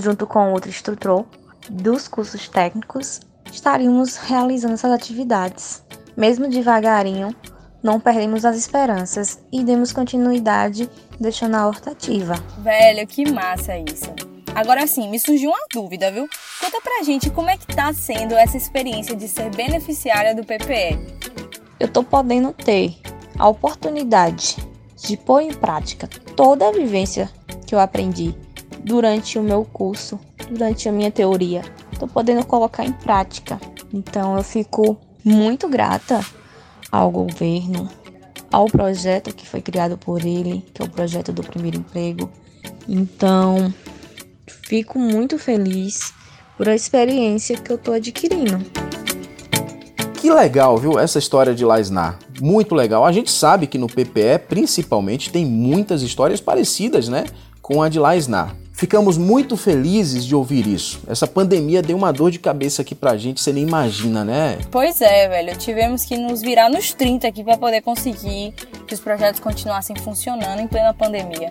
junto 0.00 0.26
com 0.26 0.52
outro 0.52 0.70
instrutor 0.70 1.24
dos 1.68 2.08
cursos 2.08 2.48
técnicos, 2.48 3.20
estaríamos 3.52 4.16
realizando 4.16 4.74
essas 4.74 4.92
atividades. 4.92 5.84
Mesmo 6.16 6.48
devagarinho, 6.48 7.34
não 7.82 8.00
perdemos 8.00 8.44
as 8.44 8.56
esperanças 8.56 9.40
e 9.52 9.62
demos 9.62 9.92
continuidade 9.92 10.88
deixando 11.20 11.56
a 11.56 11.66
horta 11.66 11.90
ativa. 11.90 12.34
Velho, 12.58 13.06
que 13.06 13.30
massa 13.30 13.76
isso. 13.78 14.10
Agora 14.54 14.86
sim, 14.86 15.10
me 15.10 15.18
surgiu 15.18 15.50
uma 15.50 15.66
dúvida, 15.72 16.12
viu? 16.12 16.28
Conta 16.60 16.80
pra 16.80 17.02
gente 17.02 17.28
como 17.28 17.50
é 17.50 17.56
que 17.56 17.66
tá 17.66 17.92
sendo 17.92 18.34
essa 18.34 18.56
experiência 18.56 19.16
de 19.16 19.26
ser 19.26 19.50
beneficiária 19.50 20.34
do 20.34 20.44
PPE. 20.44 20.98
Eu 21.78 21.88
tô 21.88 22.04
podendo 22.04 22.52
ter 22.52 22.96
a 23.38 23.48
oportunidade 23.48 24.56
de 24.96 25.16
pôr 25.16 25.40
em 25.40 25.52
prática 25.52 26.08
toda 26.36 26.68
a 26.68 26.72
vivência 26.72 27.28
que 27.66 27.74
eu 27.74 27.80
aprendi 27.80 28.34
durante 28.84 29.38
o 29.38 29.42
meu 29.42 29.64
curso, 29.64 30.20
durante 30.50 30.88
a 30.88 30.92
minha 30.92 31.10
teoria. 31.10 31.62
Tô 31.98 32.06
podendo 32.06 32.44
colocar 32.44 32.84
em 32.84 32.92
prática. 32.92 33.58
Então 33.92 34.36
eu 34.36 34.44
fico 34.44 34.96
muito 35.24 35.68
grata 35.68 36.24
ao 36.92 37.10
governo, 37.10 37.88
ao 38.52 38.66
projeto 38.66 39.34
que 39.34 39.46
foi 39.46 39.62
criado 39.62 39.96
por 39.96 40.24
ele, 40.24 40.64
que 40.72 40.82
é 40.82 40.84
o 40.84 40.88
projeto 40.88 41.32
do 41.32 41.42
primeiro 41.42 41.78
emprego. 41.78 42.30
Então, 42.86 43.72
fico 44.46 44.98
muito 44.98 45.38
feliz 45.38 46.12
por 46.56 46.68
a 46.68 46.74
experiência 46.74 47.56
que 47.56 47.72
eu 47.72 47.76
estou 47.76 47.94
adquirindo. 47.94 48.58
Que 50.20 50.30
legal, 50.30 50.78
viu, 50.78 50.98
essa 50.98 51.18
história 51.18 51.54
de 51.54 51.64
Laisnar. 51.64 52.18
Muito 52.40 52.74
legal. 52.74 53.04
A 53.04 53.12
gente 53.12 53.30
sabe 53.30 53.66
que 53.66 53.76
no 53.76 53.86
PPE, 53.86 54.38
principalmente, 54.48 55.30
tem 55.30 55.44
muitas 55.44 56.02
histórias 56.02 56.40
parecidas, 56.40 57.08
né, 57.08 57.24
com 57.60 57.82
a 57.82 57.88
de 57.88 57.98
Laisnar. 57.98 58.63
Ficamos 58.84 59.16
muito 59.16 59.56
felizes 59.56 60.26
de 60.26 60.34
ouvir 60.34 60.66
isso. 60.66 61.00
Essa 61.08 61.26
pandemia 61.26 61.80
deu 61.80 61.96
uma 61.96 62.12
dor 62.12 62.30
de 62.30 62.38
cabeça 62.38 62.82
aqui 62.82 62.94
pra 62.94 63.16
gente, 63.16 63.40
você 63.40 63.50
nem 63.50 63.62
imagina, 63.62 64.22
né? 64.22 64.58
Pois 64.70 65.00
é, 65.00 65.26
velho. 65.26 65.56
Tivemos 65.56 66.04
que 66.04 66.18
nos 66.18 66.42
virar 66.42 66.68
nos 66.68 66.92
30 66.92 67.26
aqui 67.26 67.42
para 67.42 67.56
poder 67.56 67.80
conseguir 67.80 68.52
que 68.86 68.92
os 68.92 69.00
projetos 69.00 69.40
continuassem 69.40 69.96
funcionando 69.96 70.60
em 70.60 70.66
plena 70.66 70.92
pandemia. 70.92 71.50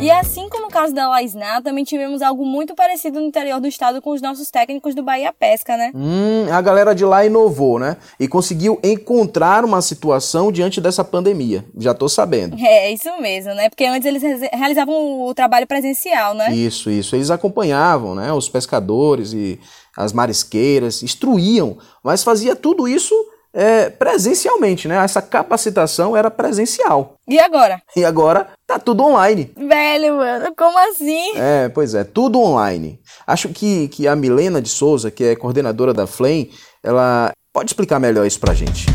E 0.00 0.10
assim 0.10 0.48
como 0.48 0.68
o 0.68 0.70
caso 0.70 0.94
da 0.94 1.06
Laisná, 1.08 1.60
também 1.60 1.84
tivemos 1.84 2.22
algo 2.22 2.46
muito 2.46 2.74
parecido 2.74 3.20
no 3.20 3.26
interior 3.26 3.60
do 3.60 3.66
estado 3.68 4.00
com 4.00 4.10
os 4.12 4.22
nossos 4.22 4.50
técnicos 4.50 4.94
do 4.94 5.02
Bahia 5.02 5.30
Pesca, 5.30 5.76
né? 5.76 5.92
Hum, 5.94 6.46
a 6.50 6.60
galera 6.62 6.94
de 6.94 7.04
lá 7.04 7.22
inovou, 7.26 7.78
né? 7.78 7.98
E 8.18 8.26
conseguiu 8.26 8.80
encontrar 8.82 9.62
uma 9.62 9.82
situação 9.82 10.50
diante 10.50 10.80
dessa 10.80 11.04
pandemia. 11.04 11.66
Já 11.76 11.92
tô 11.92 12.08
sabendo. 12.08 12.56
É, 12.58 12.90
isso 12.90 13.10
mesmo, 13.20 13.52
né? 13.54 13.68
Porque 13.68 13.84
antes 13.84 14.06
eles 14.06 14.22
realizavam 14.50 15.20
o 15.22 15.34
trabalho 15.34 15.66
presencial, 15.66 16.32
né? 16.32 16.50
Isso, 16.54 16.90
isso. 16.90 17.14
Eles 17.14 17.30
acompanhavam, 17.30 18.14
né? 18.14 18.32
Os 18.32 18.48
pescadores 18.48 19.34
e 19.34 19.60
as 19.94 20.14
marisqueiras, 20.14 21.02
instruíam, 21.02 21.76
mas 22.02 22.24
fazia 22.24 22.56
tudo 22.56 22.88
isso 22.88 23.14
é, 23.52 23.90
presencialmente, 23.90 24.86
né? 24.86 24.96
Essa 24.96 25.20
capacitação 25.20 26.16
era 26.16 26.30
presencial. 26.30 27.14
E 27.28 27.38
agora? 27.38 27.82
E 27.96 28.04
agora 28.04 28.48
tá 28.66 28.78
tudo 28.78 29.04
online. 29.04 29.52
Velho, 29.56 30.16
mano, 30.16 30.54
como 30.56 30.78
assim? 30.90 31.36
É, 31.36 31.68
pois 31.68 31.94
é, 31.94 32.04
tudo 32.04 32.40
online. 32.40 33.00
Acho 33.26 33.48
que, 33.48 33.88
que 33.88 34.06
a 34.06 34.16
Milena 34.16 34.60
de 34.60 34.68
Souza, 34.68 35.10
que 35.10 35.24
é 35.24 35.36
coordenadora 35.36 35.92
da 35.92 36.06
Flame, 36.06 36.50
ela 36.82 37.32
pode 37.52 37.70
explicar 37.70 37.98
melhor 37.98 38.26
isso 38.26 38.40
pra 38.40 38.54
gente. 38.54 38.86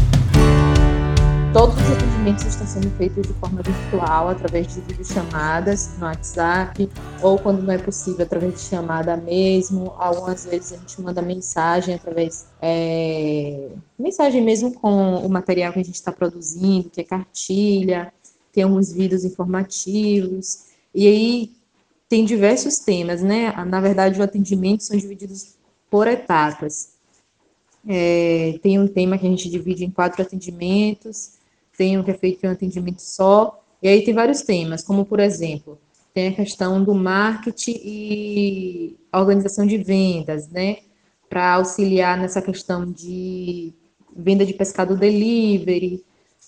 Todos 1.56 1.74
os 1.76 1.92
atendimentos 1.92 2.46
estão 2.46 2.68
sendo 2.68 2.90
feitos 2.98 3.26
de 3.26 3.34
forma 3.36 3.62
virtual, 3.62 4.28
através 4.28 4.68
de 4.68 4.82
videochamadas 4.82 5.98
no 5.98 6.06
WhatsApp, 6.06 6.90
ou 7.22 7.40
quando 7.40 7.64
não 7.64 7.74
é 7.74 7.78
possível, 7.78 8.26
através 8.26 8.56
de 8.56 8.60
chamada 8.60 9.16
mesmo. 9.16 9.94
Algumas 9.98 10.46
vezes 10.46 10.74
a 10.74 10.76
gente 10.76 11.02
manda 11.02 11.22
mensagem 11.22 11.96
através. 11.96 12.48
É, 12.62 13.70
mensagem 14.16 14.42
mesmo 14.42 14.72
com 14.72 15.18
o 15.18 15.30
material 15.30 15.74
que 15.74 15.80
a 15.80 15.84
gente 15.84 15.96
está 15.96 16.12
produzindo, 16.12 16.90
que 16.90 17.02
é 17.02 17.04
cartilha, 17.04 18.14
tem 18.54 18.64
alguns 18.64 18.94
vídeos 18.94 19.26
informativos. 19.26 20.68
E 20.94 21.06
aí 21.06 21.52
tem 22.08 22.24
diversos 22.24 22.80
temas, 22.80 23.22
né? 23.22 23.52
Na 23.66 23.82
verdade, 23.82 24.16
os 24.16 24.22
atendimentos 24.22 24.88
são 24.88 24.96
divididos 24.96 25.56
por 25.90 26.08
etapas. 26.08 26.94
É, 27.86 28.58
tem 28.64 28.80
um 28.80 28.88
tema 28.88 29.18
que 29.18 29.28
a 29.28 29.30
gente 29.30 29.50
divide 29.50 29.84
em 29.84 29.92
quatro 29.92 30.22
atendimentos, 30.22 31.34
tem 31.78 31.98
um 32.00 32.04
que 32.04 32.12
é 32.12 32.14
feito 32.14 32.46
em 32.46 32.48
um 32.48 32.52
atendimento 32.54 33.02
só, 33.02 33.62
e 33.84 33.88
aí 33.90 34.04
tem 34.04 34.14
vários 34.14 34.42
temas, 34.42 34.82
como 34.82 35.06
por 35.06 35.20
exemplo, 35.20 35.78
tem 36.14 36.30
a 36.30 36.34
questão 36.34 36.82
do 36.82 36.96
marketing 36.96 37.80
e 37.84 38.98
organização 39.14 39.68
de 39.68 39.78
vendas, 39.78 40.48
né? 40.48 40.78
Para 41.30 41.56
auxiliar 41.56 42.18
nessa 42.18 42.42
questão 42.42 42.90
de 42.90 43.74
venda 44.16 44.46
de 44.46 44.54
pescado 44.54 44.96
delivery, 44.96 46.04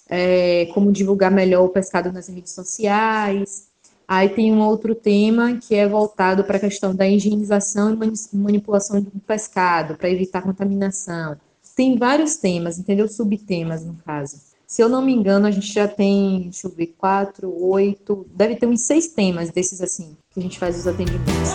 é, 0.09 0.67
como 0.73 0.91
divulgar 0.91 1.31
melhor 1.31 1.65
o 1.65 1.69
pescado 1.69 2.11
nas 2.11 2.27
redes 2.27 2.53
sociais. 2.53 3.67
Aí 4.07 4.29
tem 4.29 4.53
um 4.53 4.61
outro 4.61 4.95
tema 4.95 5.57
que 5.57 5.75
é 5.75 5.85
voltado 5.87 6.43
para 6.45 6.57
a 6.57 6.61
questão 6.61 6.95
da 6.95 7.07
higienização 7.07 7.93
e 7.93 8.37
manipulação 8.37 9.01
do 9.01 9.11
pescado, 9.19 9.95
para 9.95 10.09
evitar 10.09 10.41
contaminação. 10.41 11.35
Tem 11.75 11.97
vários 11.97 12.37
temas, 12.37 12.79
entendeu? 12.79 13.07
Subtemas, 13.07 13.85
no 13.85 13.95
caso. 14.05 14.37
Se 14.65 14.81
eu 14.81 14.89
não 14.89 15.01
me 15.01 15.13
engano, 15.13 15.47
a 15.47 15.51
gente 15.51 15.71
já 15.71 15.87
tem, 15.87 16.43
deixa 16.43 16.67
eu 16.67 16.71
ver, 16.71 16.95
quatro, 16.97 17.53
oito, 17.63 18.25
deve 18.33 18.55
ter 18.55 18.65
uns 18.65 18.81
seis 18.81 19.07
temas 19.07 19.49
desses 19.49 19.81
assim, 19.81 20.17
que 20.31 20.39
a 20.39 20.43
gente 20.43 20.57
faz 20.57 20.77
os 20.77 20.87
atendimentos. 20.87 21.51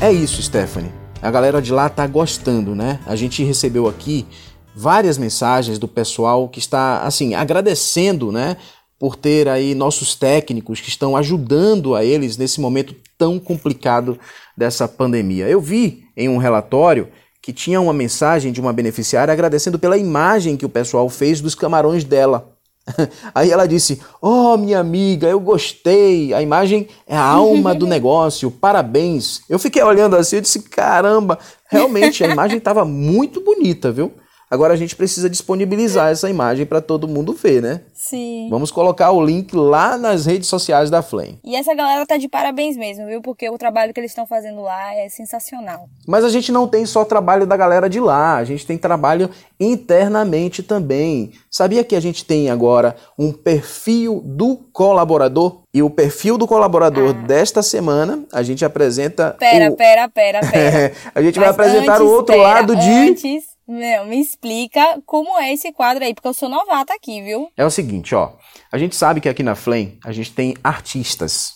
É 0.00 0.12
isso, 0.12 0.42
Stephanie. 0.42 1.01
A 1.22 1.30
galera 1.30 1.62
de 1.62 1.72
lá 1.72 1.88
tá 1.88 2.04
gostando, 2.04 2.74
né? 2.74 2.98
A 3.06 3.14
gente 3.14 3.44
recebeu 3.44 3.86
aqui 3.86 4.26
várias 4.74 5.16
mensagens 5.16 5.78
do 5.78 5.86
pessoal 5.86 6.48
que 6.48 6.58
está, 6.58 7.02
assim, 7.02 7.34
agradecendo, 7.34 8.32
né? 8.32 8.56
Por 8.98 9.14
ter 9.14 9.48
aí 9.48 9.72
nossos 9.72 10.16
técnicos 10.16 10.80
que 10.80 10.88
estão 10.88 11.16
ajudando 11.16 11.94
a 11.94 12.04
eles 12.04 12.36
nesse 12.36 12.60
momento 12.60 12.92
tão 13.16 13.38
complicado 13.38 14.18
dessa 14.56 14.88
pandemia. 14.88 15.48
Eu 15.48 15.60
vi 15.60 16.04
em 16.16 16.28
um 16.28 16.38
relatório 16.38 17.08
que 17.40 17.52
tinha 17.52 17.80
uma 17.80 17.92
mensagem 17.92 18.50
de 18.50 18.60
uma 18.60 18.72
beneficiária 18.72 19.32
agradecendo 19.32 19.78
pela 19.78 19.96
imagem 19.96 20.56
que 20.56 20.66
o 20.66 20.68
pessoal 20.68 21.08
fez 21.08 21.40
dos 21.40 21.54
camarões 21.54 22.02
dela. 22.02 22.51
Aí 23.34 23.50
ela 23.50 23.66
disse: 23.66 24.00
Oh, 24.20 24.56
minha 24.56 24.78
amiga, 24.78 25.28
eu 25.28 25.40
gostei. 25.40 26.34
A 26.34 26.42
imagem 26.42 26.88
é 27.06 27.16
a 27.16 27.22
alma 27.22 27.74
do 27.74 27.86
negócio. 27.88 28.50
Parabéns. 28.50 29.42
Eu 29.48 29.58
fiquei 29.58 29.82
olhando 29.82 30.16
assim 30.16 30.36
e 30.36 30.40
disse: 30.40 30.62
Caramba, 30.62 31.38
realmente 31.68 32.24
a 32.24 32.28
imagem 32.28 32.58
estava 32.58 32.84
muito 32.84 33.40
bonita, 33.40 33.92
viu? 33.92 34.12
Agora 34.52 34.74
a 34.74 34.76
gente 34.76 34.94
precisa 34.94 35.30
disponibilizar 35.30 36.10
essa 36.10 36.28
imagem 36.28 36.66
para 36.66 36.82
todo 36.82 37.08
mundo 37.08 37.32
ver, 37.32 37.62
né? 37.62 37.80
Sim. 37.94 38.48
Vamos 38.50 38.70
colocar 38.70 39.10
o 39.10 39.24
link 39.24 39.56
lá 39.56 39.96
nas 39.96 40.26
redes 40.26 40.46
sociais 40.46 40.90
da 40.90 41.00
Flame. 41.00 41.38
E 41.42 41.56
essa 41.56 41.74
galera 41.74 42.04
tá 42.04 42.18
de 42.18 42.28
parabéns 42.28 42.76
mesmo, 42.76 43.06
viu? 43.06 43.22
Porque 43.22 43.48
o 43.48 43.56
trabalho 43.56 43.94
que 43.94 44.00
eles 44.00 44.10
estão 44.10 44.26
fazendo 44.26 44.60
lá 44.60 44.94
é 44.94 45.08
sensacional. 45.08 45.88
Mas 46.06 46.22
a 46.22 46.28
gente 46.28 46.52
não 46.52 46.68
tem 46.68 46.84
só 46.84 47.02
trabalho 47.02 47.46
da 47.46 47.56
galera 47.56 47.88
de 47.88 47.98
lá, 47.98 48.36
a 48.36 48.44
gente 48.44 48.66
tem 48.66 48.76
trabalho 48.76 49.30
internamente 49.58 50.62
também. 50.62 51.32
Sabia 51.50 51.82
que 51.82 51.96
a 51.96 52.00
gente 52.00 52.22
tem 52.24 52.50
agora 52.50 52.94
um 53.18 53.32
perfil 53.32 54.20
do 54.22 54.56
colaborador? 54.70 55.62
E 55.72 55.82
o 55.82 55.88
perfil 55.88 56.36
do 56.36 56.46
colaborador 56.46 57.10
Ah. 57.16 57.26
desta 57.26 57.62
semana, 57.62 58.24
a 58.30 58.42
gente 58.42 58.62
apresenta. 58.64 59.34
Pera, 59.38 59.70
o... 59.72 59.76
pera, 59.76 60.08
pera, 60.10 60.40
pera. 60.44 60.92
a 61.14 61.22
gente 61.22 61.38
vai 61.38 61.48
Mas 61.48 61.58
apresentar 61.58 61.94
antes, 61.94 62.06
o 62.06 62.10
outro 62.10 62.34
pera, 62.34 62.42
lado 62.42 62.76
de. 62.76 62.90
Antes, 62.90 63.44
meu, 63.72 64.04
me 64.04 64.20
explica 64.20 65.00
como 65.06 65.38
é 65.38 65.52
esse 65.52 65.72
quadro 65.72 66.04
aí, 66.04 66.14
porque 66.14 66.28
eu 66.28 66.34
sou 66.34 66.48
novata 66.48 66.92
aqui, 66.94 67.22
viu? 67.22 67.50
É 67.56 67.64
o 67.64 67.70
seguinte, 67.70 68.14
ó. 68.14 68.32
A 68.70 68.76
gente 68.76 68.94
sabe 68.94 69.20
que 69.20 69.28
aqui 69.28 69.42
na 69.42 69.54
Flame 69.54 69.98
a 70.04 70.12
gente 70.12 70.32
tem 70.32 70.54
artistas. 70.62 71.54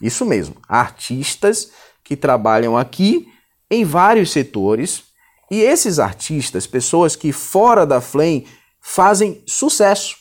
Isso 0.00 0.24
mesmo, 0.24 0.56
artistas 0.68 1.70
que 2.02 2.16
trabalham 2.16 2.76
aqui 2.76 3.28
em 3.70 3.84
vários 3.84 4.32
setores. 4.32 5.04
E 5.50 5.60
esses 5.60 5.98
artistas, 5.98 6.66
pessoas 6.66 7.14
que 7.14 7.32
fora 7.32 7.86
da 7.86 8.00
Flame 8.00 8.48
fazem 8.80 9.42
sucesso. 9.46 10.16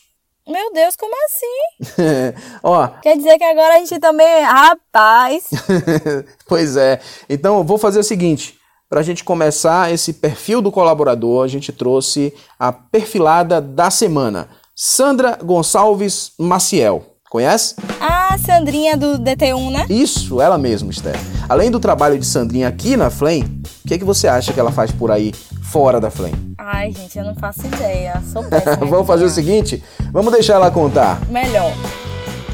Meu 0.48 0.74
Deus, 0.74 0.96
como 0.96 1.16
assim? 1.26 2.34
ó, 2.62 2.88
Quer 3.02 3.16
dizer 3.16 3.38
que 3.38 3.44
agora 3.44 3.76
a 3.76 3.78
gente 3.78 4.00
também 4.00 4.28
é 4.28 4.44
rapaz. 4.44 5.50
pois 6.46 6.76
é. 6.76 7.00
Então 7.30 7.58
eu 7.58 7.64
vou 7.64 7.78
fazer 7.78 8.00
o 8.00 8.04
seguinte. 8.04 8.61
Para 8.92 9.00
a 9.00 9.04
gente 9.04 9.24
começar 9.24 9.90
esse 9.94 10.12
perfil 10.12 10.62
do 10.62 10.70
colaborador, 10.70 11.46
a 11.46 11.48
gente 11.48 11.72
trouxe 11.72 12.34
a 12.60 12.74
perfilada 12.74 13.62
da 13.62 13.90
semana. 13.90 14.50
Sandra 14.76 15.40
Gonçalves 15.42 16.34
Maciel. 16.38 17.06
Conhece? 17.30 17.76
Ah, 18.02 18.38
Sandrinha 18.38 18.98
do 18.98 19.18
DT1, 19.18 19.72
né? 19.72 19.86
Isso, 19.90 20.42
ela 20.42 20.58
mesma, 20.58 20.92
Esther. 20.92 21.16
Além 21.48 21.72
do 21.72 21.80
trabalho 21.80 22.20
de 22.20 22.26
Sandrinha 22.26 22.68
aqui 22.68 22.98
na 22.98 23.10
Flame, 23.10 23.62
o 23.86 23.88
que, 23.88 23.98
que 23.98 24.04
você 24.04 24.28
acha 24.28 24.52
que 24.52 24.60
ela 24.60 24.74
faz 24.74 24.92
por 24.92 25.10
aí 25.10 25.32
fora 25.64 26.02
da 26.02 26.12
Flame? 26.12 26.54
Ai, 26.58 26.92
gente, 26.92 27.18
eu 27.18 27.24
não 27.24 27.36
faço 27.36 27.66
ideia. 27.66 28.22
Sou 28.34 28.44
péssima. 28.44 28.76
vamos 28.86 29.08
fazer 29.08 29.24
o 29.24 29.30
seguinte? 29.30 29.82
Vamos 30.12 30.34
deixar 30.34 30.56
ela 30.56 30.70
contar. 30.70 31.26
Melhor. 31.30 31.72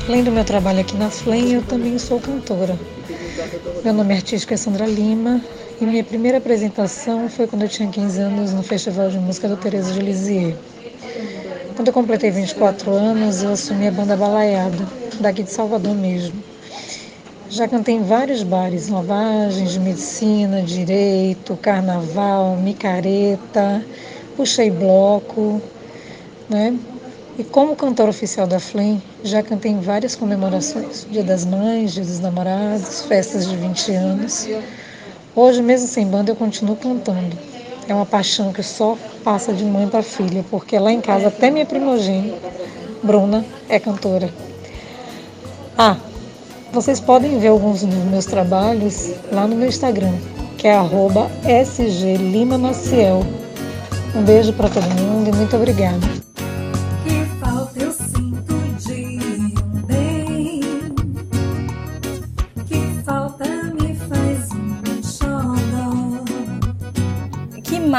Além 0.07 0.23
do 0.23 0.31
meu 0.31 0.45
trabalho 0.45 0.81
aqui 0.81 0.95
na 0.97 1.09
Flame, 1.09 1.53
eu 1.53 1.63
também 1.63 1.97
sou 1.97 2.19
cantora. 2.19 2.77
Meu 3.83 3.91
nome 3.91 4.13
artístico 4.13 4.53
é 4.53 4.57
Sandra 4.57 4.85
Lima 4.85 5.41
e 5.79 5.85
minha 5.85 6.03
primeira 6.03 6.39
apresentação 6.39 7.29
foi 7.29 7.45
quando 7.47 7.61
eu 7.61 7.69
tinha 7.69 7.87
15 7.87 8.19
anos 8.19 8.51
no 8.51 8.63
Festival 8.63 9.09
de 9.09 9.19
Música 9.19 9.47
do 9.47 9.57
Teresa 9.57 9.93
de 9.93 9.99
Lisieux. 9.99 10.55
Quando 11.75 11.89
eu 11.89 11.93
completei 11.93 12.31
24 12.31 12.91
anos, 12.91 13.43
eu 13.43 13.51
assumi 13.51 13.87
a 13.87 13.91
banda 13.91 14.17
Balaiada, 14.17 14.87
daqui 15.19 15.43
de 15.43 15.51
Salvador 15.51 15.93
mesmo. 15.93 16.41
Já 17.49 17.67
cantei 17.67 17.95
em 17.95 18.01
vários 18.01 18.41
bares, 18.41 18.87
lavagens 18.89 19.71
de 19.71 19.79
medicina, 19.79 20.63
direito, 20.63 21.55
carnaval, 21.57 22.57
micareta, 22.57 23.85
puxei 24.35 24.71
bloco, 24.71 25.61
né? 26.49 26.75
E 27.37 27.43
como 27.43 27.75
cantora 27.75 28.09
oficial 28.09 28.47
da 28.47 28.59
Flame, 28.59 29.01
já 29.23 29.43
cantei 29.43 29.71
em 29.71 29.79
várias 29.79 30.15
comemorações, 30.15 31.05
Dia 31.11 31.23
das 31.23 31.45
Mães, 31.45 31.93
Dia 31.93 32.03
dos 32.03 32.19
Namorados, 32.19 33.03
festas 33.03 33.47
de 33.47 33.55
20 33.55 33.91
anos. 33.91 34.49
Hoje, 35.37 35.61
mesmo 35.61 35.87
sem 35.87 36.07
banda, 36.07 36.31
eu 36.31 36.35
continuo 36.35 36.75
cantando. 36.75 37.37
É 37.87 37.93
uma 37.93 38.07
paixão 38.07 38.51
que 38.51 38.63
só 38.63 38.97
passa 39.23 39.53
de 39.53 39.63
mãe 39.63 39.87
para 39.87 40.01
filha, 40.01 40.43
porque 40.49 40.79
lá 40.79 40.91
em 40.91 40.99
casa 40.99 41.27
até 41.27 41.51
minha 41.51 41.63
primogênita, 41.63 42.49
Bruna, 43.03 43.45
é 43.69 43.79
cantora. 43.79 44.31
Ah, 45.77 45.95
vocês 46.73 46.99
podem 46.99 47.37
ver 47.37 47.49
alguns 47.49 47.83
dos 47.83 48.03
meus 48.05 48.25
trabalhos 48.25 49.11
lá 49.31 49.45
no 49.45 49.55
meu 49.55 49.67
Instagram, 49.67 50.15
que 50.57 50.67
é 50.67 50.75
sglimamaciel. 51.63 53.21
Um 54.15 54.23
beijo 54.23 54.53
para 54.53 54.69
todo 54.69 54.89
mundo 54.89 55.29
e 55.29 55.37
muito 55.37 55.55
obrigada. 55.55 56.16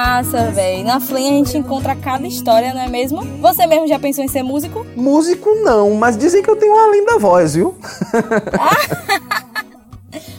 Massa, 0.09 0.51
velho. 0.51 0.85
Na 0.85 1.01
Flame 1.01 1.29
a 1.29 1.45
gente 1.45 1.59
encontra 1.59 1.95
cada 1.95 2.27
história, 2.27 2.73
não 2.73 2.81
é 2.81 2.89
mesmo? 2.89 3.21
Você 3.43 3.67
mesmo 3.67 3.87
já 3.87 3.99
pensou 3.99 4.25
em 4.25 4.29
ser 4.29 4.43
músico? 4.43 4.87
Músico 4.97 5.55
não, 5.57 5.95
mas 5.97 6.17
dizem 6.17 6.43
que 6.43 6.49
eu 6.49 6.57
tenho 6.57 6.73
uma 6.73 6.91
linda 6.91 7.19
voz, 7.19 7.55
viu? 7.55 7.77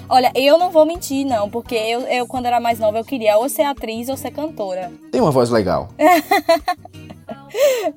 Olha, 0.10 0.32
eu 0.34 0.58
não 0.58 0.72
vou 0.72 0.88
mentir, 0.88 1.24
não, 1.24 1.48
porque 1.48 1.76
eu, 1.76 2.02
eu, 2.02 2.26
quando 2.26 2.48
era 2.48 2.60
mais 2.60 2.80
nova, 2.80 2.98
eu 2.98 3.06
queria 3.06 3.38
ou 3.38 3.48
ser 3.48 3.62
atriz 3.62 4.10
ou 4.10 4.18
ser 4.18 4.32
cantora. 4.32 4.92
Tem 5.12 5.22
uma 5.22 5.30
voz 5.30 5.52
legal. 5.52 5.90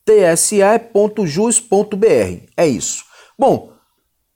tse.jus.br. 0.05 1.23
É 2.55 2.67
isso. 2.67 3.05
Bom, 3.39 3.73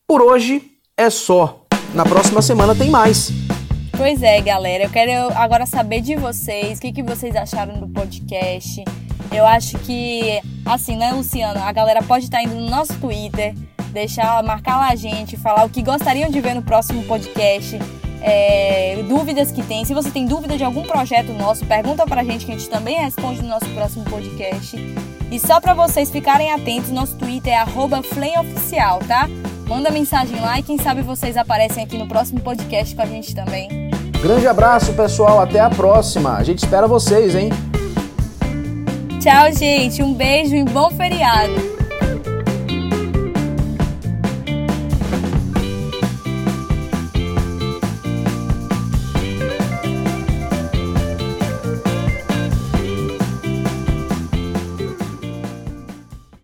por 0.06 0.22
hoje 0.22 0.62
é 0.96 1.10
só. 1.10 1.66
Na 1.92 2.06
próxima 2.06 2.40
semana 2.40 2.74
tem 2.74 2.88
mais. 2.88 3.30
Pois 3.96 4.22
é, 4.22 4.40
galera. 4.40 4.84
Eu 4.84 4.90
quero 4.90 5.32
agora 5.36 5.66
saber 5.66 6.00
de 6.00 6.16
vocês, 6.16 6.78
o 6.78 6.80
que, 6.80 6.92
que 6.92 7.02
vocês 7.02 7.36
acharam 7.36 7.78
do 7.78 7.88
podcast. 7.88 8.84
Eu 9.30 9.46
acho 9.46 9.78
que, 9.78 10.40
assim, 10.64 10.96
né, 10.96 11.12
Luciano? 11.12 11.60
A 11.62 11.72
galera 11.72 12.02
pode 12.02 12.24
estar 12.24 12.42
indo 12.42 12.54
no 12.54 12.68
nosso 12.68 12.94
Twitter, 12.98 13.54
deixar, 13.92 14.42
marcar 14.42 14.76
lá 14.76 14.88
a 14.88 14.94
gente, 14.94 15.36
falar 15.36 15.64
o 15.64 15.70
que 15.70 15.82
gostariam 15.82 16.30
de 16.30 16.40
ver 16.40 16.54
no 16.54 16.62
próximo 16.62 17.02
podcast. 17.04 17.78
É, 18.20 19.02
dúvidas 19.08 19.50
que 19.50 19.62
tem. 19.62 19.84
Se 19.84 19.94
você 19.94 20.10
tem 20.10 20.26
dúvida 20.26 20.56
de 20.56 20.64
algum 20.64 20.82
projeto 20.82 21.32
nosso, 21.32 21.66
pergunta 21.66 22.06
pra 22.06 22.22
gente 22.22 22.46
que 22.46 22.52
a 22.52 22.56
gente 22.56 22.70
também 22.70 22.96
responde 22.96 23.42
no 23.42 23.48
nosso 23.48 23.68
próximo 23.70 24.04
podcast. 24.04 24.76
E 25.30 25.40
só 25.40 25.60
para 25.60 25.74
vocês 25.74 26.10
ficarem 26.10 26.52
atentos, 26.52 26.90
nosso 26.90 27.16
Twitter 27.16 27.52
é 27.52 27.64
@flameoficial, 27.66 29.00
tá? 29.00 29.28
Manda 29.66 29.90
mensagem 29.90 30.38
lá 30.40 30.58
e 30.58 30.62
quem 30.62 30.78
sabe 30.78 31.02
vocês 31.02 31.36
aparecem 31.36 31.82
aqui 31.82 31.96
no 31.96 32.06
próximo 32.06 32.40
podcast 32.40 32.94
com 32.94 33.02
a 33.02 33.06
gente 33.06 33.34
também. 33.34 33.81
Grande 34.22 34.46
abraço, 34.46 34.92
pessoal. 34.92 35.40
Até 35.40 35.58
a 35.58 35.68
próxima. 35.68 36.36
A 36.36 36.44
gente 36.44 36.58
espera 36.58 36.86
vocês, 36.86 37.34
hein? 37.34 37.50
Tchau, 39.20 39.52
gente. 39.52 40.00
Um 40.00 40.14
beijo 40.14 40.54
e 40.54 40.62
bom 40.62 40.90
feriado. 40.90 41.71